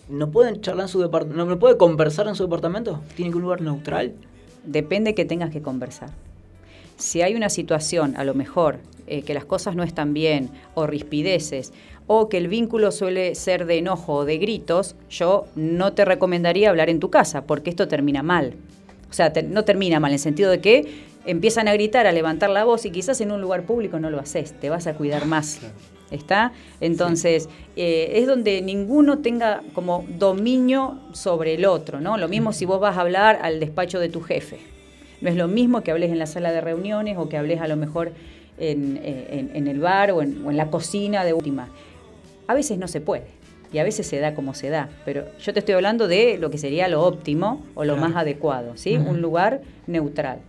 [0.09, 1.45] ¿No pueden charlar en su departamento?
[1.45, 3.01] ¿No puede conversar en su departamento?
[3.15, 4.13] ¿Tiene que un lugar neutral?
[4.65, 6.11] Depende que tengas que conversar.
[6.97, 10.87] Si hay una situación, a lo mejor, eh, que las cosas no están bien, o
[10.87, 11.73] rispideces,
[12.07, 16.69] o que el vínculo suele ser de enojo o de gritos, yo no te recomendaría
[16.69, 18.53] hablar en tu casa, porque esto termina mal.
[19.09, 20.87] O sea, te- no termina mal en el sentido de que
[21.25, 24.19] empiezan a gritar, a levantar la voz y quizás en un lugar público no lo
[24.19, 25.59] haces, te vas a cuidar más.
[26.11, 26.53] ¿Está?
[26.79, 32.17] Entonces, eh, es donde ninguno tenga como dominio sobre el otro, ¿no?
[32.17, 34.57] Lo mismo si vos vas a hablar al despacho de tu jefe.
[35.19, 37.67] No es lo mismo que hables en la sala de reuniones o que hables a
[37.67, 38.11] lo mejor
[38.57, 41.67] en, eh, en- en el bar o en, o en la cocina de última.
[42.47, 43.25] A veces no se puede
[43.73, 46.49] y a veces se da como se da, pero yo te estoy hablando de lo
[46.49, 48.07] que sería lo óptimo o lo Claro.
[48.09, 48.95] más adecuado, ¿sí?
[48.95, 50.39] Un lugar neutral.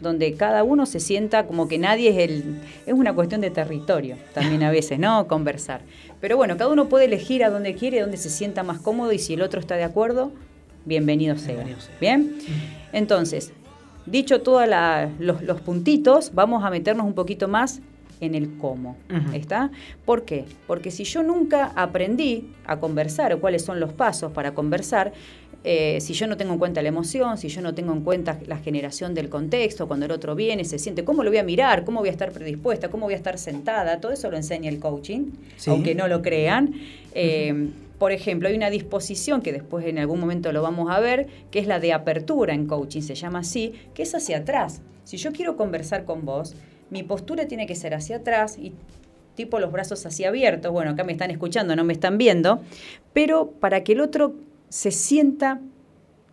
[0.00, 2.60] Donde cada uno se sienta como que nadie es el...
[2.86, 5.26] Es una cuestión de territorio también a veces, ¿no?
[5.28, 5.80] Conversar.
[6.20, 9.18] Pero bueno, cada uno puede elegir a donde quiere, donde se sienta más cómodo y
[9.18, 10.32] si el otro está de acuerdo,
[10.84, 11.54] bienvenido sea.
[11.54, 11.94] Bienvenido sea.
[12.00, 12.38] ¿Bien?
[12.92, 13.52] Entonces,
[14.06, 14.68] dicho todos
[15.18, 17.80] los, los puntitos, vamos a meternos un poquito más
[18.20, 18.96] en el cómo.
[19.32, 19.70] ¿Está?
[20.04, 20.44] ¿Por qué?
[20.66, 25.12] Porque si yo nunca aprendí a conversar o cuáles son los pasos para conversar,
[25.64, 28.38] eh, si yo no tengo en cuenta la emoción, si yo no tengo en cuenta
[28.46, 31.84] la generación del contexto, cuando el otro viene, se siente, ¿cómo lo voy a mirar?
[31.84, 32.88] ¿Cómo voy a estar predispuesta?
[32.90, 34.00] ¿Cómo voy a estar sentada?
[34.00, 35.70] Todo eso lo enseña el coaching, Sí.
[35.70, 36.74] aunque no lo crean.
[37.14, 41.26] Eh, Por ejemplo, hay una disposición que después en algún momento lo vamos a ver,
[41.50, 44.82] que es la de apertura en coaching, se llama así, que es hacia atrás.
[45.02, 46.54] Si yo quiero conversar con vos,
[46.90, 48.72] mi postura tiene que ser hacia atrás y
[49.34, 50.70] tipo los brazos así abiertos.
[50.70, 52.60] Bueno, acá me están escuchando, no me están viendo,
[53.12, 54.34] pero para que el otro
[54.68, 55.60] se sienta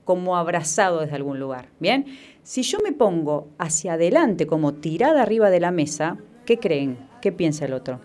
[0.03, 1.69] como abrazado desde algún lugar.
[1.79, 2.05] Bien,
[2.43, 6.97] si yo me pongo hacia adelante como tirada arriba de la mesa, ¿qué creen?
[7.21, 7.99] ¿Qué piensa el otro?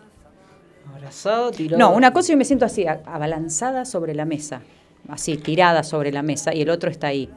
[0.95, 1.79] Abrazado, tirado.
[1.79, 4.63] No, una cosa yo me siento así, abalanzada sobre la mesa,
[5.09, 7.29] así, tirada sobre la mesa, y el otro está ahí.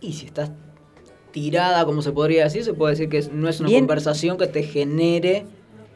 [0.00, 0.50] Y si estás
[1.30, 3.82] tirada, como se podría decir, se puede decir que no es una Bien.
[3.82, 5.44] conversación que te genere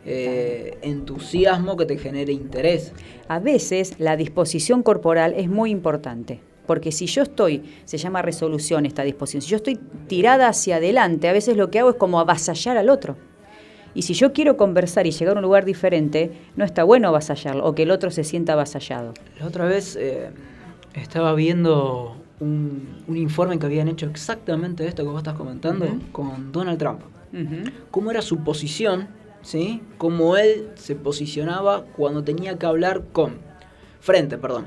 [0.05, 2.93] eh, entusiasmo, que te genere interés.
[3.29, 6.41] A veces la disposición corporal es muy importante.
[6.67, 11.29] Porque si yo estoy, se llama resolución esta disposición, si yo estoy tirada hacia adelante,
[11.29, 13.17] a veces lo que hago es como avasallar al otro.
[13.95, 17.65] Y si yo quiero conversar y llegar a un lugar diferente, no está bueno avasallarlo
[17.65, 19.13] o que el otro se sienta avasallado.
[19.39, 20.31] La otra vez eh,
[20.95, 26.53] estaba viendo un, un informe que habían hecho exactamente esto que vos estás comentando con
[26.53, 27.01] Donald Trump.
[27.91, 29.09] Cómo era su posición,
[29.43, 29.83] ¿sí?
[29.99, 33.39] Cómo él se posicionaba cuando tenía que hablar con,
[34.01, 34.67] frente, perdón,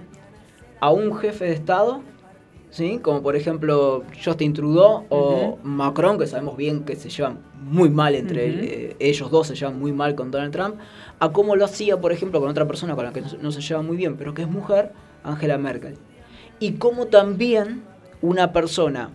[0.79, 2.01] a un jefe de Estado,
[2.69, 2.99] ¿sí?
[3.01, 8.13] Como por ejemplo Justin Trudeau o Macron, que sabemos bien que se llevan muy mal
[8.15, 8.47] entre
[8.89, 10.75] eh, ellos dos, se llevan muy mal con Donald Trump,
[11.19, 13.51] a cómo lo hacía, por ejemplo, con otra persona con la que no se- no
[13.51, 14.91] se lleva muy bien, pero que es mujer,
[15.23, 15.95] Angela Merkel.
[16.59, 17.83] Y cómo también
[18.21, 19.09] una persona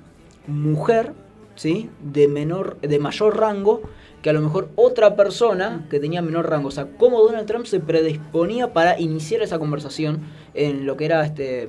[0.46, 1.12] mujer,
[1.54, 1.90] ¿sí?
[2.02, 3.82] De menor, de mayor rango,
[4.22, 6.68] que a lo mejor otra persona que tenía menor rango.
[6.68, 10.20] O sea, cómo Donald Trump se predisponía para iniciar esa conversación
[10.54, 11.68] en lo que era este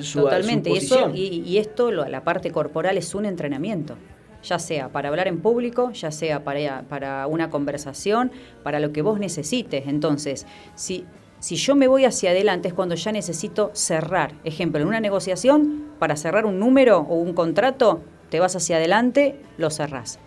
[0.00, 0.70] su, Totalmente.
[0.70, 1.16] su Y, eso, posición.
[1.16, 3.94] y, y esto, lo- la parte corporal, es un entrenamiento.
[4.42, 8.32] Ya sea para hablar en público, ya sea para, para una conversación,
[8.64, 9.86] para lo que vos necesites.
[9.86, 11.04] Entonces, si,
[11.38, 14.32] si yo me voy hacia adelante es cuando ya necesito cerrar.
[14.42, 18.00] Ejemplo, en una negociación, para cerrar un número o un contrato,
[18.30, 20.18] te vas hacia adelante, lo cerrás.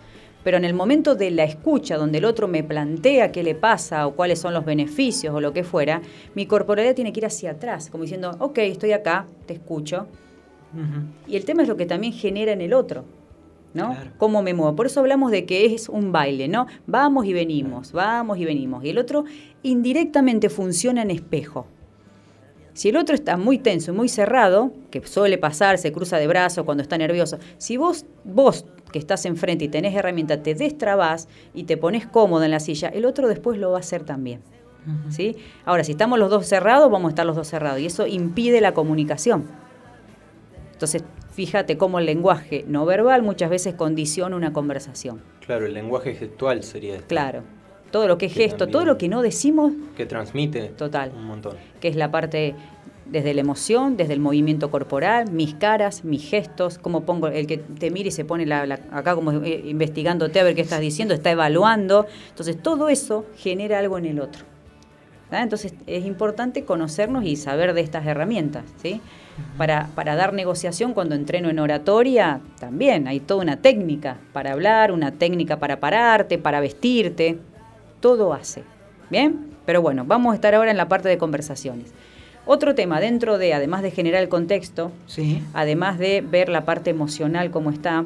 [0.46, 4.06] Pero en el momento de la escucha, donde el otro me plantea qué le pasa
[4.06, 6.02] o cuáles son los beneficios o lo que fuera,
[6.36, 10.06] mi corporalidad tiene que ir hacia atrás, como diciendo, ok, estoy acá, te escucho.
[11.26, 13.04] Y el tema es lo que también genera en el otro,
[13.74, 13.88] ¿no?
[13.88, 14.12] Claro.
[14.18, 14.76] Cómo me muevo.
[14.76, 16.68] Por eso hablamos de que es un baile, ¿no?
[16.86, 18.84] Vamos y venimos, vamos y venimos.
[18.84, 19.24] Y el otro
[19.64, 21.66] indirectamente funciona en espejo.
[22.76, 26.26] Si el otro está muy tenso y muy cerrado, que suele pasar, se cruza de
[26.26, 31.26] brazos cuando está nervioso, si vos, vos que estás enfrente y tenés herramienta, te destrabás
[31.54, 34.42] y te pones cómodo en la silla, el otro después lo va a hacer también.
[35.08, 35.36] ¿sí?
[35.64, 38.60] Ahora, si estamos los dos cerrados, vamos a estar los dos cerrados y eso impide
[38.60, 39.46] la comunicación.
[40.72, 41.02] Entonces,
[41.32, 45.22] fíjate cómo el lenguaje no verbal muchas veces condiciona una conversación.
[45.40, 47.42] Claro, el lenguaje gestual sería este, Claro.
[47.90, 51.12] Todo lo que es Que gesto, todo lo que no decimos, que transmite Total.
[51.16, 51.54] un montón.
[51.80, 52.54] que es la parte
[53.06, 57.58] desde la emoción, desde el movimiento corporal, mis caras, mis gestos, cómo pongo, el que
[57.58, 60.80] te mire y se pone la, la- acá como eh, investigándote a ver qué estás
[60.80, 62.06] diciendo, está evaluando.
[62.30, 64.42] Entonces todo eso genera algo en el otro.
[65.30, 68.62] Entonces es importante conocernos y saber de estas herramientas.
[68.80, 69.00] ¿sí?
[69.58, 74.92] Para, para dar negociación cuando entreno en oratoria, también hay toda una técnica para hablar,
[74.92, 77.38] una técnica para pararte, para vestirte,
[78.06, 78.62] todo hace.
[79.10, 79.46] ¿Bien?
[79.64, 81.92] Pero bueno, vamos a estar ahora en la parte de conversaciones.
[82.44, 85.42] Otro tema, dentro de, además de generar el contexto, Sí.
[85.54, 88.04] además de ver la parte emocional cómo está,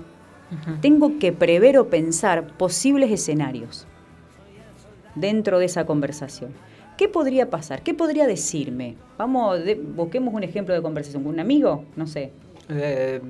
[0.80, 3.86] tengo que prever o pensar posibles escenarios
[5.14, 6.50] dentro de esa conversación.
[6.96, 7.82] ¿Qué podría pasar?
[7.82, 8.96] ¿Qué podría decirme?
[9.18, 11.26] Vamos, de- busquemos un ejemplo de conversación.
[11.26, 11.84] ¿Un amigo?
[11.96, 12.32] No sé.
[12.70, 13.20] Eh,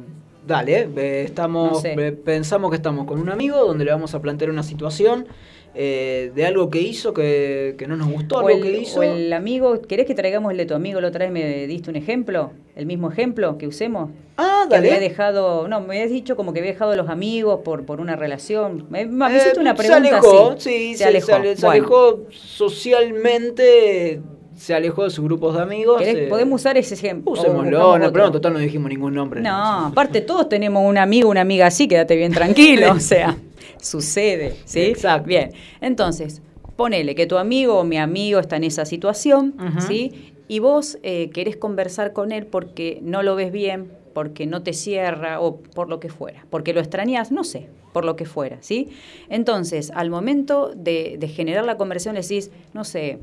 [0.46, 1.92] dale, eh, estamos, No sé.
[1.94, 5.26] eh, pensamos que estamos con un amigo donde le vamos a plantear una situación
[5.74, 9.00] eh, de algo que hizo que, que no nos gustó, O algo el, que hizo.
[9.00, 11.00] o el amigo, ¿querés que traigamos el de tu amigo?
[11.00, 14.10] La otra vez me diste un ejemplo, el mismo ejemplo que usemos.
[14.36, 14.88] Ah, que dale.
[14.94, 18.00] había dejado, no, me habías dicho como que había dejado a los amigos por, por
[18.00, 18.86] una relación.
[18.90, 20.68] Me, me Eh, hiciste una se pregunta alejó, así.
[20.70, 21.26] sí, se alejó.
[21.26, 24.20] Se, ale- se Bueno, alejó socialmente,
[24.56, 26.00] se alejó de sus grupos de amigos.
[26.02, 27.32] ¿querés- eh, podemos usar ese ejemplo.
[27.32, 29.40] Usémoslo, no, pero no, total no dijimos ningún nombre.
[29.40, 33.36] No, aparte todos tenemos un amigo, una amiga así, quédate bien tranquilo, o sea,
[33.80, 34.80] sucede, ¿sí?
[34.80, 35.28] Exacto.
[35.28, 36.42] Bien, entonces,
[36.76, 39.54] ponele que tu amigo o mi amigo está en esa situación.
[39.86, 40.32] ¿sí?
[40.48, 44.72] Y vos eh, querés conversar con él porque no lo ves bien, porque no te
[44.72, 48.58] cierra o por lo que fuera, porque lo extrañas, no sé, por lo que fuera,
[48.60, 48.88] ¿sí?
[49.28, 53.18] Entonces, al momento de, de generar la conversación le decís, no sé,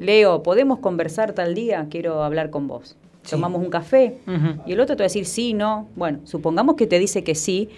[0.00, 1.86] Leo, ¿podemos conversar tal día?
[1.88, 2.96] Quiero hablar con vos.
[3.22, 3.30] Sí.
[3.30, 4.18] Tomamos un café.
[4.66, 5.88] Y el otro te va a decir sí, no.
[5.94, 7.68] Bueno, supongamos que te dice que sí.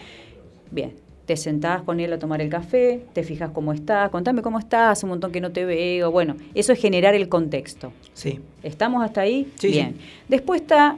[0.70, 0.95] Bien,
[1.27, 5.03] te sentás con él a tomar el café, te fijas cómo está, contame cómo estás,
[5.03, 6.11] un montón que no te veo.
[6.11, 7.93] Bueno, eso es generar el contexto.
[8.12, 8.41] Sí.
[8.62, 9.51] ¿Estamos hasta ahí?
[9.57, 9.97] Sí, Bien.
[10.29, 10.97] Después está,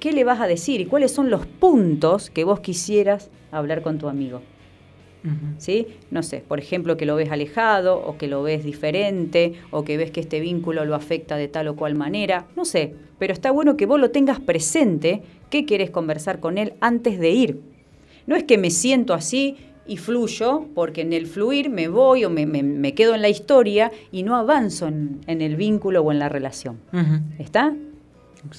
[0.00, 0.80] ¿qué le vas a decir?
[0.80, 4.40] ¿Y cuáles son los puntos que vos quisieras hablar con tu amigo?
[5.58, 5.86] ¿sí?
[6.10, 9.96] No sé, por ejemplo, que lo ves alejado o que lo ves diferente o que
[9.96, 13.50] ves que este vínculo lo afecta de tal o cual manera, no sé, pero está
[13.50, 17.73] bueno que vos lo tengas presente, qué querés conversar con él antes de ir.
[18.26, 19.56] No es que me siento así
[19.86, 23.28] y fluyo, porque en el fluir me voy o me, me- me quedo en la
[23.28, 26.78] historia y no avanzo en, en el vínculo o en la relación.
[27.38, 27.74] ¿Está?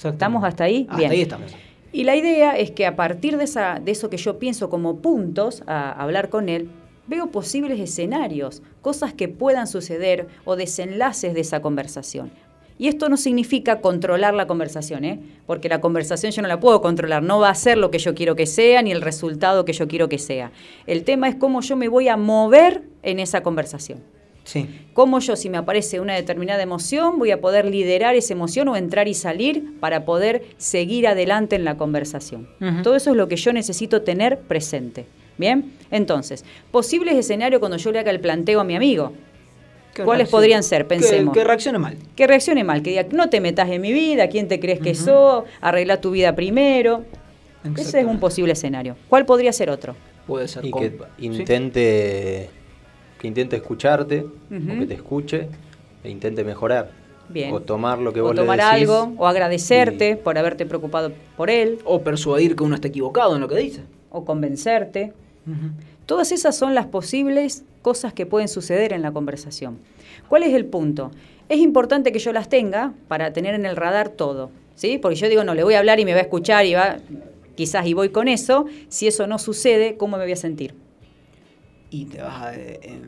[0.04, 0.86] ¿Estamos hasta ahí?
[0.88, 1.10] Hasta Bien.
[1.10, 1.52] ahí estamos.
[1.92, 4.96] Y la idea es que a partir de, esa, de eso que yo pienso como
[4.98, 6.68] puntos a hablar con él,
[7.08, 12.30] veo posibles escenarios, cosas que puedan suceder o desenlaces de esa conversación.
[12.78, 15.18] Y esto no significa controlar la conversación, ¿eh?
[15.46, 18.14] porque la conversación yo no la puedo controlar, no va a ser lo que yo
[18.14, 20.52] quiero que sea ni el resultado que yo quiero que sea.
[20.86, 24.00] El tema es cómo yo me voy a mover en esa conversación.
[24.44, 24.68] Sí.
[24.92, 28.76] Cómo yo, si me aparece una determinada emoción, voy a poder liderar esa emoción o
[28.76, 32.48] entrar y salir para poder seguir adelante en la conversación.
[32.84, 35.06] Todo eso es lo que yo necesito tener presente.
[35.38, 35.72] ¿Bien?
[35.90, 39.12] Entonces, posibles escenarios cuando yo le haga el planteo a mi amigo.
[39.96, 40.38] ¿Qué ¿Cuáles reacción?
[40.38, 40.82] podrían ser?
[40.82, 41.32] Que- Pensemos.
[41.34, 41.96] Que, reaccione mal.
[42.14, 44.94] Que reaccione mal, que diga, no te metas en mi vida, ¿quién te crees que
[44.94, 45.44] sos?
[45.62, 47.04] Arregla tu vida primero.
[47.76, 48.94] Ese es un posible escenario.
[49.08, 49.96] ¿Cuál podría ser otro?
[50.26, 51.24] Puede ser Y con- que ¿sí?
[51.26, 52.50] intente,
[53.18, 54.20] que intente escucharte,
[54.50, 54.72] Ujú.
[54.74, 55.48] o que te escuche,
[56.04, 56.90] e intente mejorar.
[57.28, 57.52] Bien.
[57.52, 58.88] O tomar lo que o vos tomar le decís.
[58.88, 63.40] algo, o agradecerte por haberte preocupado por él, O persuadir que uno está equivocado en
[63.40, 63.80] lo que dice.
[64.10, 65.12] o convencerte.
[66.06, 69.78] Todas esas son las posibles cosas que pueden suceder en la conversación.
[70.28, 71.10] ¿Cuál es el punto?
[71.48, 74.98] Es importante que yo las tenga para tener en el radar todo, ¿sí?
[74.98, 76.96] Porque yo digo, no, le voy a hablar y me va a escuchar y va,
[77.54, 78.66] quizás y voy con eso.
[78.88, 80.74] Si eso no sucede, ¿cómo me voy a sentir?
[81.90, 83.00] Y te vas a, eh,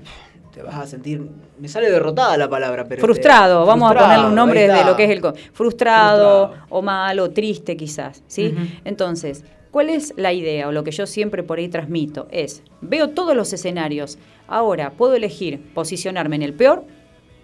[0.55, 1.21] te vas a sentir.
[1.59, 3.01] Me sale derrotada la palabra, pero.
[3.01, 5.21] frustrado, te- vamos a ponerle un nombre de lo que es el...
[5.21, 6.55] Frustrado, Frustrado.
[6.69, 8.55] o malo, triste quizás, ¿sí?
[8.85, 12.29] Entonces, ¿cuál es la idea o lo que yo siempre por ahí transmito?
[12.31, 16.85] Es, veo todos los escenarios, ahora puedo elegir posicionarme en el peor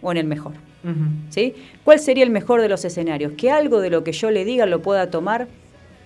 [0.03, 0.53] o en el mejor.
[1.31, 1.55] ¿sí?
[1.83, 3.33] ¿Cuál sería el mejor de los escenarios?
[3.33, 5.49] Que algo de lo que yo le diga lo pueda tomar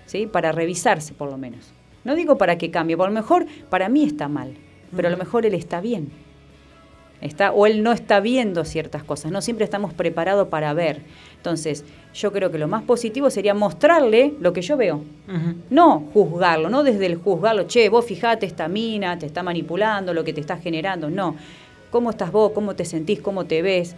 [0.06, 0.26] ¿sí?
[0.26, 1.72] para revisarse por lo menos.
[2.04, 4.54] No digo para que cambie, por lo mejor para mí está mal,
[4.94, 6.10] pero a lo mejor él está bien.
[7.20, 11.00] Está, o él no está viendo ciertas cosas, no siempre estamos preparados para ver.
[11.36, 15.02] Entonces, yo creo que lo más positivo sería mostrarle lo que yo veo.
[15.68, 20.24] No juzgarlo, no desde el juzgarlo, che, vos fijate esta mina, te está manipulando, lo
[20.24, 21.10] que te está generando.
[21.10, 21.34] No.
[21.90, 22.52] ¿Cómo estás vos?
[22.52, 23.20] ¿Cómo te sentís?
[23.20, 23.96] ¿Cómo te ves?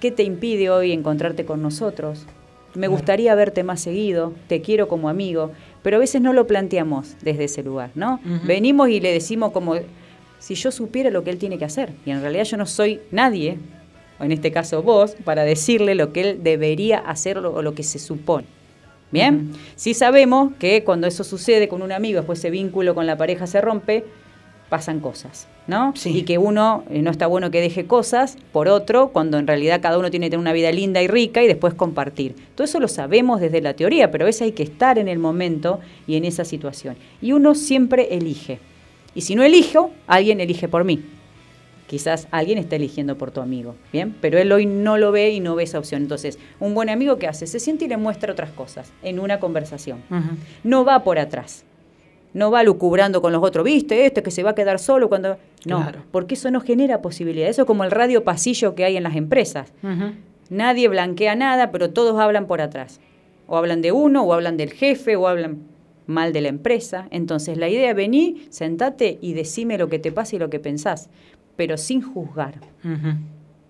[0.00, 2.26] ¿Qué te impide hoy encontrarte con nosotros?
[2.74, 7.16] me gustaría verte más seguido, te quiero como amigo, pero a veces no lo planteamos
[7.22, 8.20] desde ese lugar, ¿no?
[8.44, 9.74] Venimos y le decimos como
[10.42, 13.00] si yo supiera lo que él tiene que hacer, y en realidad yo no soy
[13.12, 13.58] nadie,
[14.18, 17.84] o en este caso vos, para decirle lo que él debería hacer o lo que
[17.84, 18.44] se supone.
[19.12, 23.16] Bien, sí sabemos que cuando eso sucede con un amigo, después ese vínculo con la
[23.16, 24.04] pareja se rompe,
[24.68, 25.94] pasan cosas, ¿no?
[26.04, 29.80] Y que uno eh, no está bueno que deje cosas por otro, cuando en realidad
[29.80, 32.34] cada uno tiene que tener una vida linda y rica y después compartir.
[32.56, 35.20] Todo eso lo sabemos desde la teoría, pero a veces hay que estar en el
[35.20, 35.78] momento
[36.08, 36.96] y en esa situación.
[37.20, 38.58] Y uno siempre elige.
[39.14, 41.02] Y si no elijo, alguien elige por mí.
[41.86, 44.16] Quizás alguien está eligiendo por tu amigo, ¿bien?
[44.22, 46.00] Pero él hoy no lo ve y no ve esa opción.
[46.02, 47.46] Entonces, un buen amigo, ¿qué hace?
[47.46, 49.98] Se siente y le muestra otras cosas en una conversación.
[50.64, 51.64] No va por atrás.
[52.32, 54.06] No va lucubrando con los otros, ¿viste?
[54.06, 55.36] Este que se va a quedar solo cuando...
[55.66, 55.98] No, Claro.
[56.10, 57.46] porque eso no genera posibilidad.
[57.50, 59.70] Eso es como el radio pasillo que hay en las empresas.
[60.48, 63.00] Nadie blanquea nada, pero todos hablan por atrás.
[63.46, 65.58] O hablan de uno, o hablan del jefe, o hablan
[66.12, 67.08] mal de la empresa.
[67.10, 70.60] Entonces la idea es vení, sentate y decime lo que te pasa y lo que
[70.60, 71.10] pensás,
[71.56, 72.60] pero sin juzgar.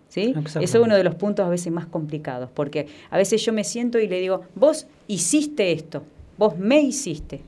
[0.08, 0.34] ¿Sí?
[0.44, 3.64] Eso es uno de los puntos a veces más complicados, porque a veces yo me
[3.64, 6.02] siento y le digo, vos hiciste esto,
[6.36, 7.40] vos me hiciste,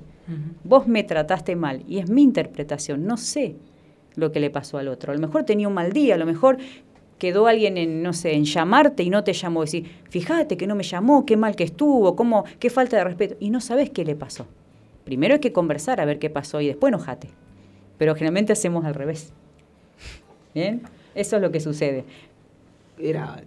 [0.64, 3.56] vos me trataste mal, y es mi interpretación, no sé
[4.16, 5.12] lo que le pasó al otro.
[5.12, 6.56] A lo mejor tenía un mal día, a lo mejor
[7.18, 10.74] quedó alguien en, no sé, en llamarte y no te llamó, decir, fíjate que no
[10.74, 14.04] me llamó, qué mal que estuvo, cómo, qué falta de respeto, y no sabes qué
[14.04, 14.46] le pasó.
[15.04, 17.28] Primero hay que conversar a ver qué pasó y después enojate.
[17.98, 19.32] Pero generalmente hacemos al revés.
[20.54, 20.82] ¿Bien?
[21.14, 22.04] Eso es lo que sucede.
[22.98, 23.42] Era,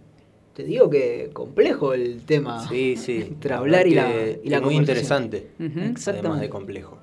[0.53, 2.67] te digo que complejo el tema.
[2.67, 3.21] Sí, sí.
[3.27, 4.09] Entre La hablar y la,
[4.43, 5.47] y la muy interesante.
[5.59, 6.41] Ujú, Además exactamente.
[6.45, 6.97] de complejo.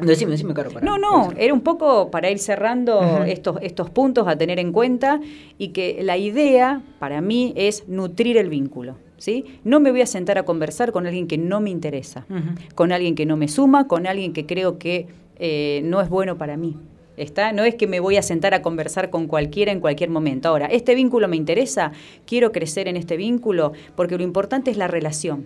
[0.00, 0.70] Decime, decime, Caro.
[0.72, 4.72] para- No, no, era un poco para ir cerrando estos, estos puntos a tener en
[4.72, 5.20] cuenta
[5.56, 8.96] y que la idea para mí es nutrir el vínculo.
[9.18, 9.44] ¿Sí?
[9.64, 12.26] No me voy a sentar a conversar con alguien que no me interesa,
[12.74, 15.06] con alguien que no me suma, con alguien que creo que
[15.38, 16.76] eh, no es bueno para mí.
[17.16, 17.52] ¿Está?
[17.52, 20.48] No es que me voy a sentar a conversar con cualquiera en cualquier momento.
[20.48, 21.92] Ahora, ¿este vínculo me interesa?
[22.26, 23.72] ¿Quiero crecer en este vínculo?
[23.94, 25.44] Porque lo importante es la relación.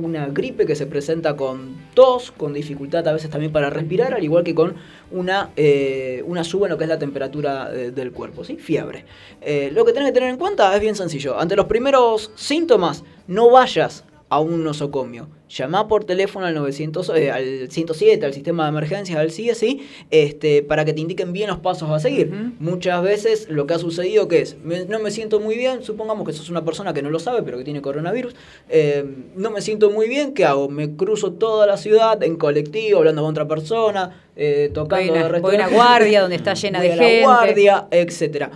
[0.00, 4.24] una gripe que se presenta con tos, con dificultad a veces también para respirar, al
[4.24, 4.74] igual que con
[5.10, 8.56] una, eh, una suba en lo que es la temperatura eh, del cuerpo, ¿sí?
[8.56, 9.04] Fiebre.
[9.40, 11.38] Eh, lo que tenés que tener en cuenta es bien sencillo.
[11.38, 15.28] Ante los primeros síntomas, no vayas a un nosocomio.
[15.48, 19.80] Llamá por teléfono al, 900, eh, al 107, al sistema de emergencias, al ¿sí?
[20.12, 22.30] este, para que te indiquen bien los pasos a seguir.
[22.60, 26.24] Muchas veces lo que ha sucedido que es, me- no me siento muy bien, supongamos
[26.24, 28.34] que sos una persona que no lo sabe, pero que tiene coronavirus,
[28.68, 29.04] eh,
[29.34, 30.68] no me siento muy bien, ¿qué hago?
[30.68, 35.24] Me cruzo toda la ciudad en colectivo, hablando con otra persona, eh, tocando Voy a
[35.24, 37.22] de una- voy a guardia donde está llena Voy de a la gente.
[37.24, 38.50] guardia, etcétera.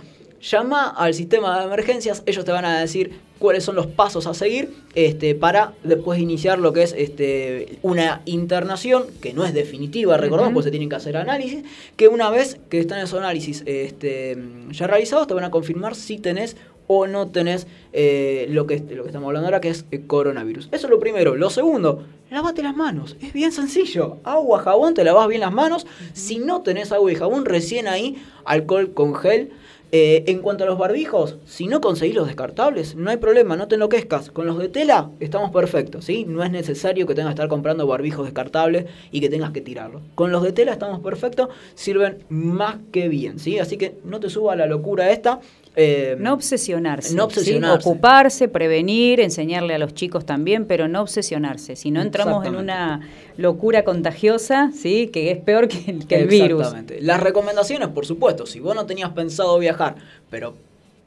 [0.49, 4.35] Llama al sistema de emergencias, ellos te van a decir cuáles son los pasos a
[4.35, 10.17] seguir este, para después iniciar lo que es este, una internación, que no es definitiva,
[10.17, 10.53] recordamos, Ujú.
[10.55, 11.63] porque se tienen que hacer análisis,
[11.95, 14.37] que una vez que están esos análisis este,
[14.69, 16.55] ya realizados, te van a confirmar si tenés
[16.87, 20.69] o no tenés eh, lo, que, lo que estamos hablando ahora, que es eh, coronavirus.
[20.71, 21.35] Eso es lo primero.
[21.35, 23.17] Lo segundo, lavate las manos.
[23.19, 24.17] Es bien sencillo.
[24.23, 25.87] Agua, jabón, te lavas bien las manos.
[26.13, 29.49] Si no tenés agua y jabón, recién ahí, alcohol con gel.
[29.91, 33.67] Eh, en cuanto a los barbijos, si no conseguís los descartables, no hay problema, no
[33.67, 34.31] te enloquezcas.
[34.31, 36.25] Con los de tela estamos perfectos, ¿sí?
[36.27, 40.01] No es necesario que tengas que estar comprando barbijos descartables y que tengas que tirarlos.
[40.15, 43.59] Con los de tela estamos perfectos, sirven más que bien, ¿sí?
[43.59, 45.39] Así que no te suba a la locura esta.
[45.75, 47.13] Eh, No obsesionarse.
[47.15, 47.39] No ¿sí?
[47.39, 47.87] obsesionarse.
[47.89, 51.75] Ocuparse, prevenir, enseñarle a los chicos también, pero no obsesionarse.
[51.75, 53.01] Si no entramos en una
[53.37, 55.07] locura contagiosa, ¿sí?
[55.07, 56.61] que es peor que, el- que el virus.
[56.61, 57.01] Exactamente.
[57.01, 59.95] Las recomendaciones, por supuesto, si vos no tenías pensado viajar,
[60.29, 60.53] pero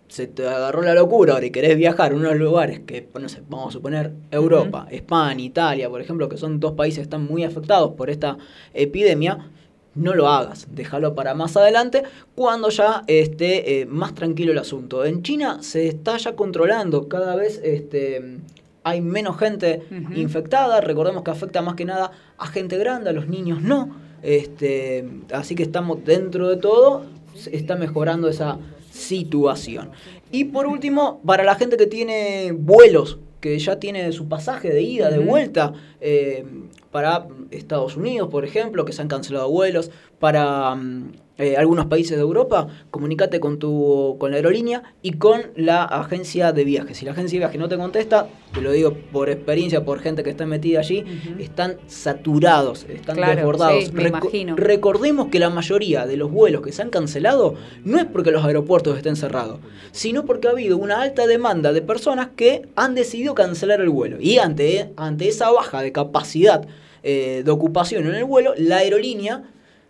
[0.09, 3.43] se te agarró la locura ahora y querés viajar a unos lugares que, no sé,
[3.49, 7.45] vamos a suponer Europa, España, Italia, por ejemplo, que son dos países que están muy
[7.45, 8.39] afectados por esta
[8.73, 9.51] epidemia,
[9.99, 15.05] no lo hagas, déjalo para más adelante cuando ya esté eh, más tranquilo el asunto.
[15.05, 18.39] En China se está ya controlando, cada vez este,
[18.85, 19.83] hay menos gente
[20.15, 24.09] infectada, recordemos que afecta más que nada a gente grande, a los niños no.
[24.23, 28.59] Este, así que estamos dentro de todo, se está mejorando esa
[28.91, 29.91] situación.
[30.31, 34.83] Y por último, para la gente que tiene vuelos, que ya tiene su pasaje de
[34.83, 36.45] ida, de vuelta, eh,
[36.91, 42.17] para Estados Unidos, por ejemplo, que se han cancelado vuelos, para mm, eh, algunos países
[42.17, 46.99] de Europa, comunícate con tu con la aerolínea y con la agencia de viajes.
[46.99, 50.23] Si la agencia de viajes no te contesta, te lo digo por experiencia, por gente
[50.25, 51.05] que está metida allí,
[51.39, 53.85] están saturados, están Claro, desbordados.
[53.85, 54.57] sí, me imagino.
[54.57, 58.45] Recordemos que la mayoría de los vuelos que se han cancelado no es porque los
[58.45, 59.61] aeropuertos estén cerrados,
[59.93, 64.17] sino porque ha habido una alta demanda de personas que han decidido cancelar el vuelo.
[64.21, 66.67] Y ante, ante esa baja de capacidad
[67.05, 69.45] eh, de ocupación en el vuelo, la aerolínea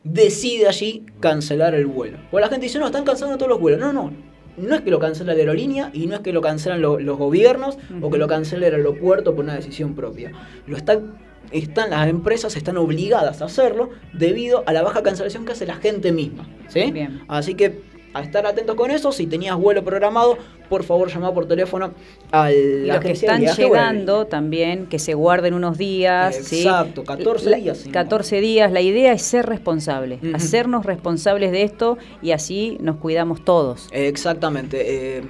[0.05, 2.19] decide allí cancelar el vuelo.
[2.31, 3.81] O la gente dice, no, están cancelando todos los vuelos.
[3.81, 4.13] No, no.
[4.57, 7.17] No es que lo cancela la aerolínea y no es que lo cancelan lo- los
[7.17, 10.33] gobiernos o que lo cancela el aeropuerto por una decisión propia.
[10.67, 11.17] Lo están,
[11.53, 15.77] están, las empresas están obligadas a hacerlo debido a la baja cancelación que hace la
[15.77, 16.49] gente misma.
[16.69, 16.93] ¿sí?
[17.29, 17.83] Así que
[18.15, 19.13] a estar atentos con eso.
[19.13, 20.39] Si tenías vuelo programado,
[20.69, 21.93] por favor llama por teléfono
[22.31, 26.37] a la los que de están viaje la llegando también, que se guarden unos días.
[26.37, 26.59] ¿sí?
[26.59, 28.71] Exacto, 14 La- días, si no 14 días.
[28.73, 33.89] La idea es ser responsable, hacernos responsables de esto y así nos cuidamos todos.
[33.93, 35.17] Exactamente.
[35.19, 35.23] eh,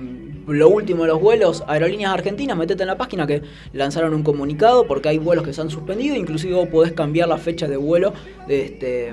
[0.49, 3.43] lo último de los vuelos, Aerolíneas Argentinas, metete en la página que
[3.74, 7.36] lanzaron un comunicado porque hay vuelos que se han suspendido, inclusive vos podés cambiar la
[7.36, 8.14] fecha de vuelo,
[8.49, 9.12] este,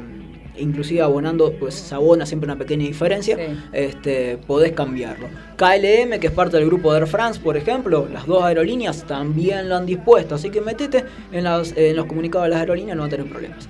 [0.58, 3.38] inclusive abonando, pues se abona siempre una pequeña diferencia,
[3.74, 5.28] este, podés cambiarlo.
[5.58, 9.70] KLM, que es parte del grupo de Air France, por ejemplo, las dos aerolíneas también
[9.70, 13.04] lo han dispuesto, así que metete en, las- en los comunicados de las aerolíneas, no
[13.04, 13.68] va a tener problemas.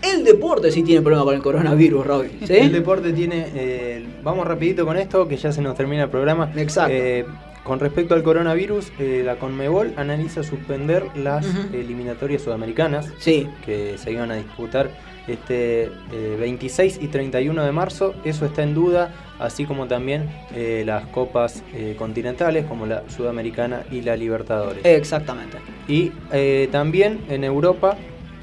[0.00, 2.30] El deporte sí tiene problema con el coronavirus, Robbie.
[2.46, 2.54] ¿sí?
[2.54, 3.46] El deporte tiene.
[3.54, 6.52] eh, vamos rapidito con esto, que ya se nos termina el programa.
[6.56, 6.92] Exacto.
[6.94, 7.24] Eh,
[7.64, 11.44] con respecto al coronavirus, eh, la Conmebol analiza suspender las
[11.74, 13.48] eliminatorias sudamericanas Sí.
[13.66, 14.88] que se iban a disputar
[15.28, 18.14] este eh, 26 y 31 de marzo.
[18.24, 23.84] Eso está en duda, así como también eh, las copas eh, continentales como la Sudamericana
[23.90, 24.84] y la Libertadores.
[24.84, 25.58] Exactamente.
[25.86, 27.96] Y eh, también en Europa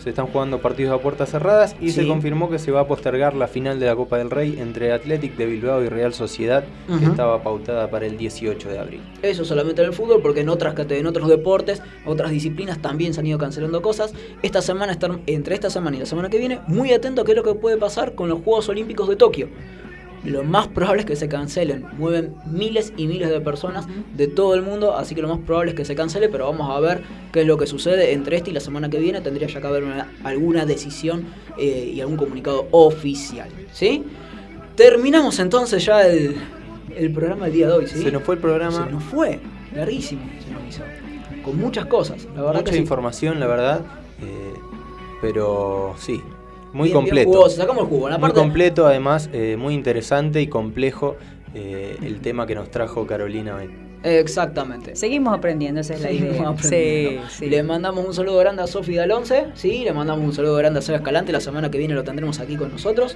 [0.05, 3.33] se están jugando partidos a puertas cerradas y se confirmó que se va a postergar
[3.33, 6.63] la final de la Copa del Rey entre Athletic de Bilbao y Real Sociedad,
[6.99, 9.01] que estaba pautada para el 18 de abril.
[9.23, 13.21] Eso solamente en el fútbol, porque en otras en otros deportes, otras disciplinas también se
[13.21, 14.13] han ido cancelando cosas.
[14.43, 14.95] Esta semana,
[15.25, 17.55] entre esta semana y la semana que viene, muy atento a qué es lo que
[17.55, 19.49] puede pasar con los Juegos Olímpicos de Tokio.
[20.25, 21.85] Lo más probable es que se cancelen.
[21.97, 25.71] Mueven miles y miles de personas de todo el mundo, así que lo más probable
[25.71, 28.49] es que se cancele, pero vamos a ver qué es lo que sucede entre este
[28.49, 29.21] y la semana que viene.
[29.21, 31.25] Tendría ya que haber una- alguna decisión
[31.57, 33.49] eh, y algún comunicado oficial.
[33.71, 34.03] ¿Sí?
[34.75, 36.35] Terminamos entonces ya el,
[36.95, 38.01] el programa del día de hoy, ¿sí?
[38.01, 38.85] Se nos fue el programa.
[38.85, 39.39] Se nos fue,
[39.73, 40.81] larguísimo se nos hizo.
[41.43, 42.77] Con muchas cosas, la verdad Mucha que sí.
[42.79, 43.81] información, la verdad,
[44.21, 44.53] eh,
[45.21, 46.21] pero sí,
[46.75, 47.29] muy Bien, bien completo.
[47.31, 48.09] jugoso, sacamos el jugo.
[48.09, 51.15] La muy parte- completo, además, eh, muy interesante y complejo
[51.53, 53.69] eh, el tema que nos trajo Carolina hoy.
[54.03, 54.95] Exactamente.
[54.95, 57.19] Seguimos aprendiendo, esa es la Seguimos idea.
[57.29, 57.45] Sí, sí.
[57.49, 60.81] Le mandamos un saludo grande a Sofi Dalonce, sí, le mandamos un saludo grande a
[60.81, 63.15] Seba Escalante, la semana que viene lo tendremos aquí con nosotros.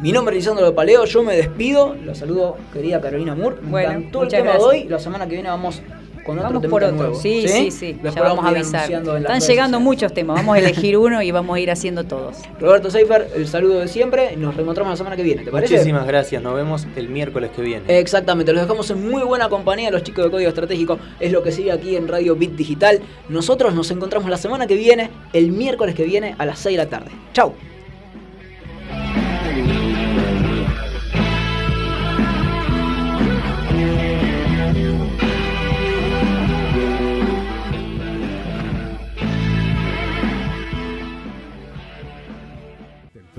[0.00, 3.56] Mi nombre es Lisandro de Paleo, yo me despido, la saludo querida Carolina Moore.
[3.62, 5.82] Me Bueno, encantó el tema de hoy, la semana que viene vamos
[6.28, 6.96] con otro Vamos por otro.
[6.96, 7.14] nuevo.
[7.14, 7.92] Sí, sí, sí.
[7.94, 8.82] Después Ya vamos a avisar.
[8.92, 9.80] Están llegando sociales.
[9.80, 10.36] muchos temas.
[10.36, 12.36] Vamos a elegir uno y vamos a ir haciendo todos.
[12.60, 15.74] Roberto Seifer, el saludo de siempre, nos reencontramos la semana que viene, ¿te parece?
[15.74, 17.98] Muchísimas gracias, nos vemos el miércoles que viene.
[17.98, 20.98] Exactamente, los dejamos en muy buena compañía los chicos de Código Estratégico.
[21.18, 23.00] Es lo que sigue aquí en Radio Bit Digital.
[23.30, 26.84] Nosotros nos encontramos la semana que viene, el miércoles que viene a las 6 de
[26.84, 27.10] la tarde.
[27.32, 27.54] Chau.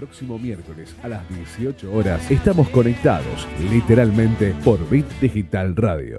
[0.09, 6.17] Próximo miércoles a las 18 horas estamos conectados literalmente por Bit Digital Radio.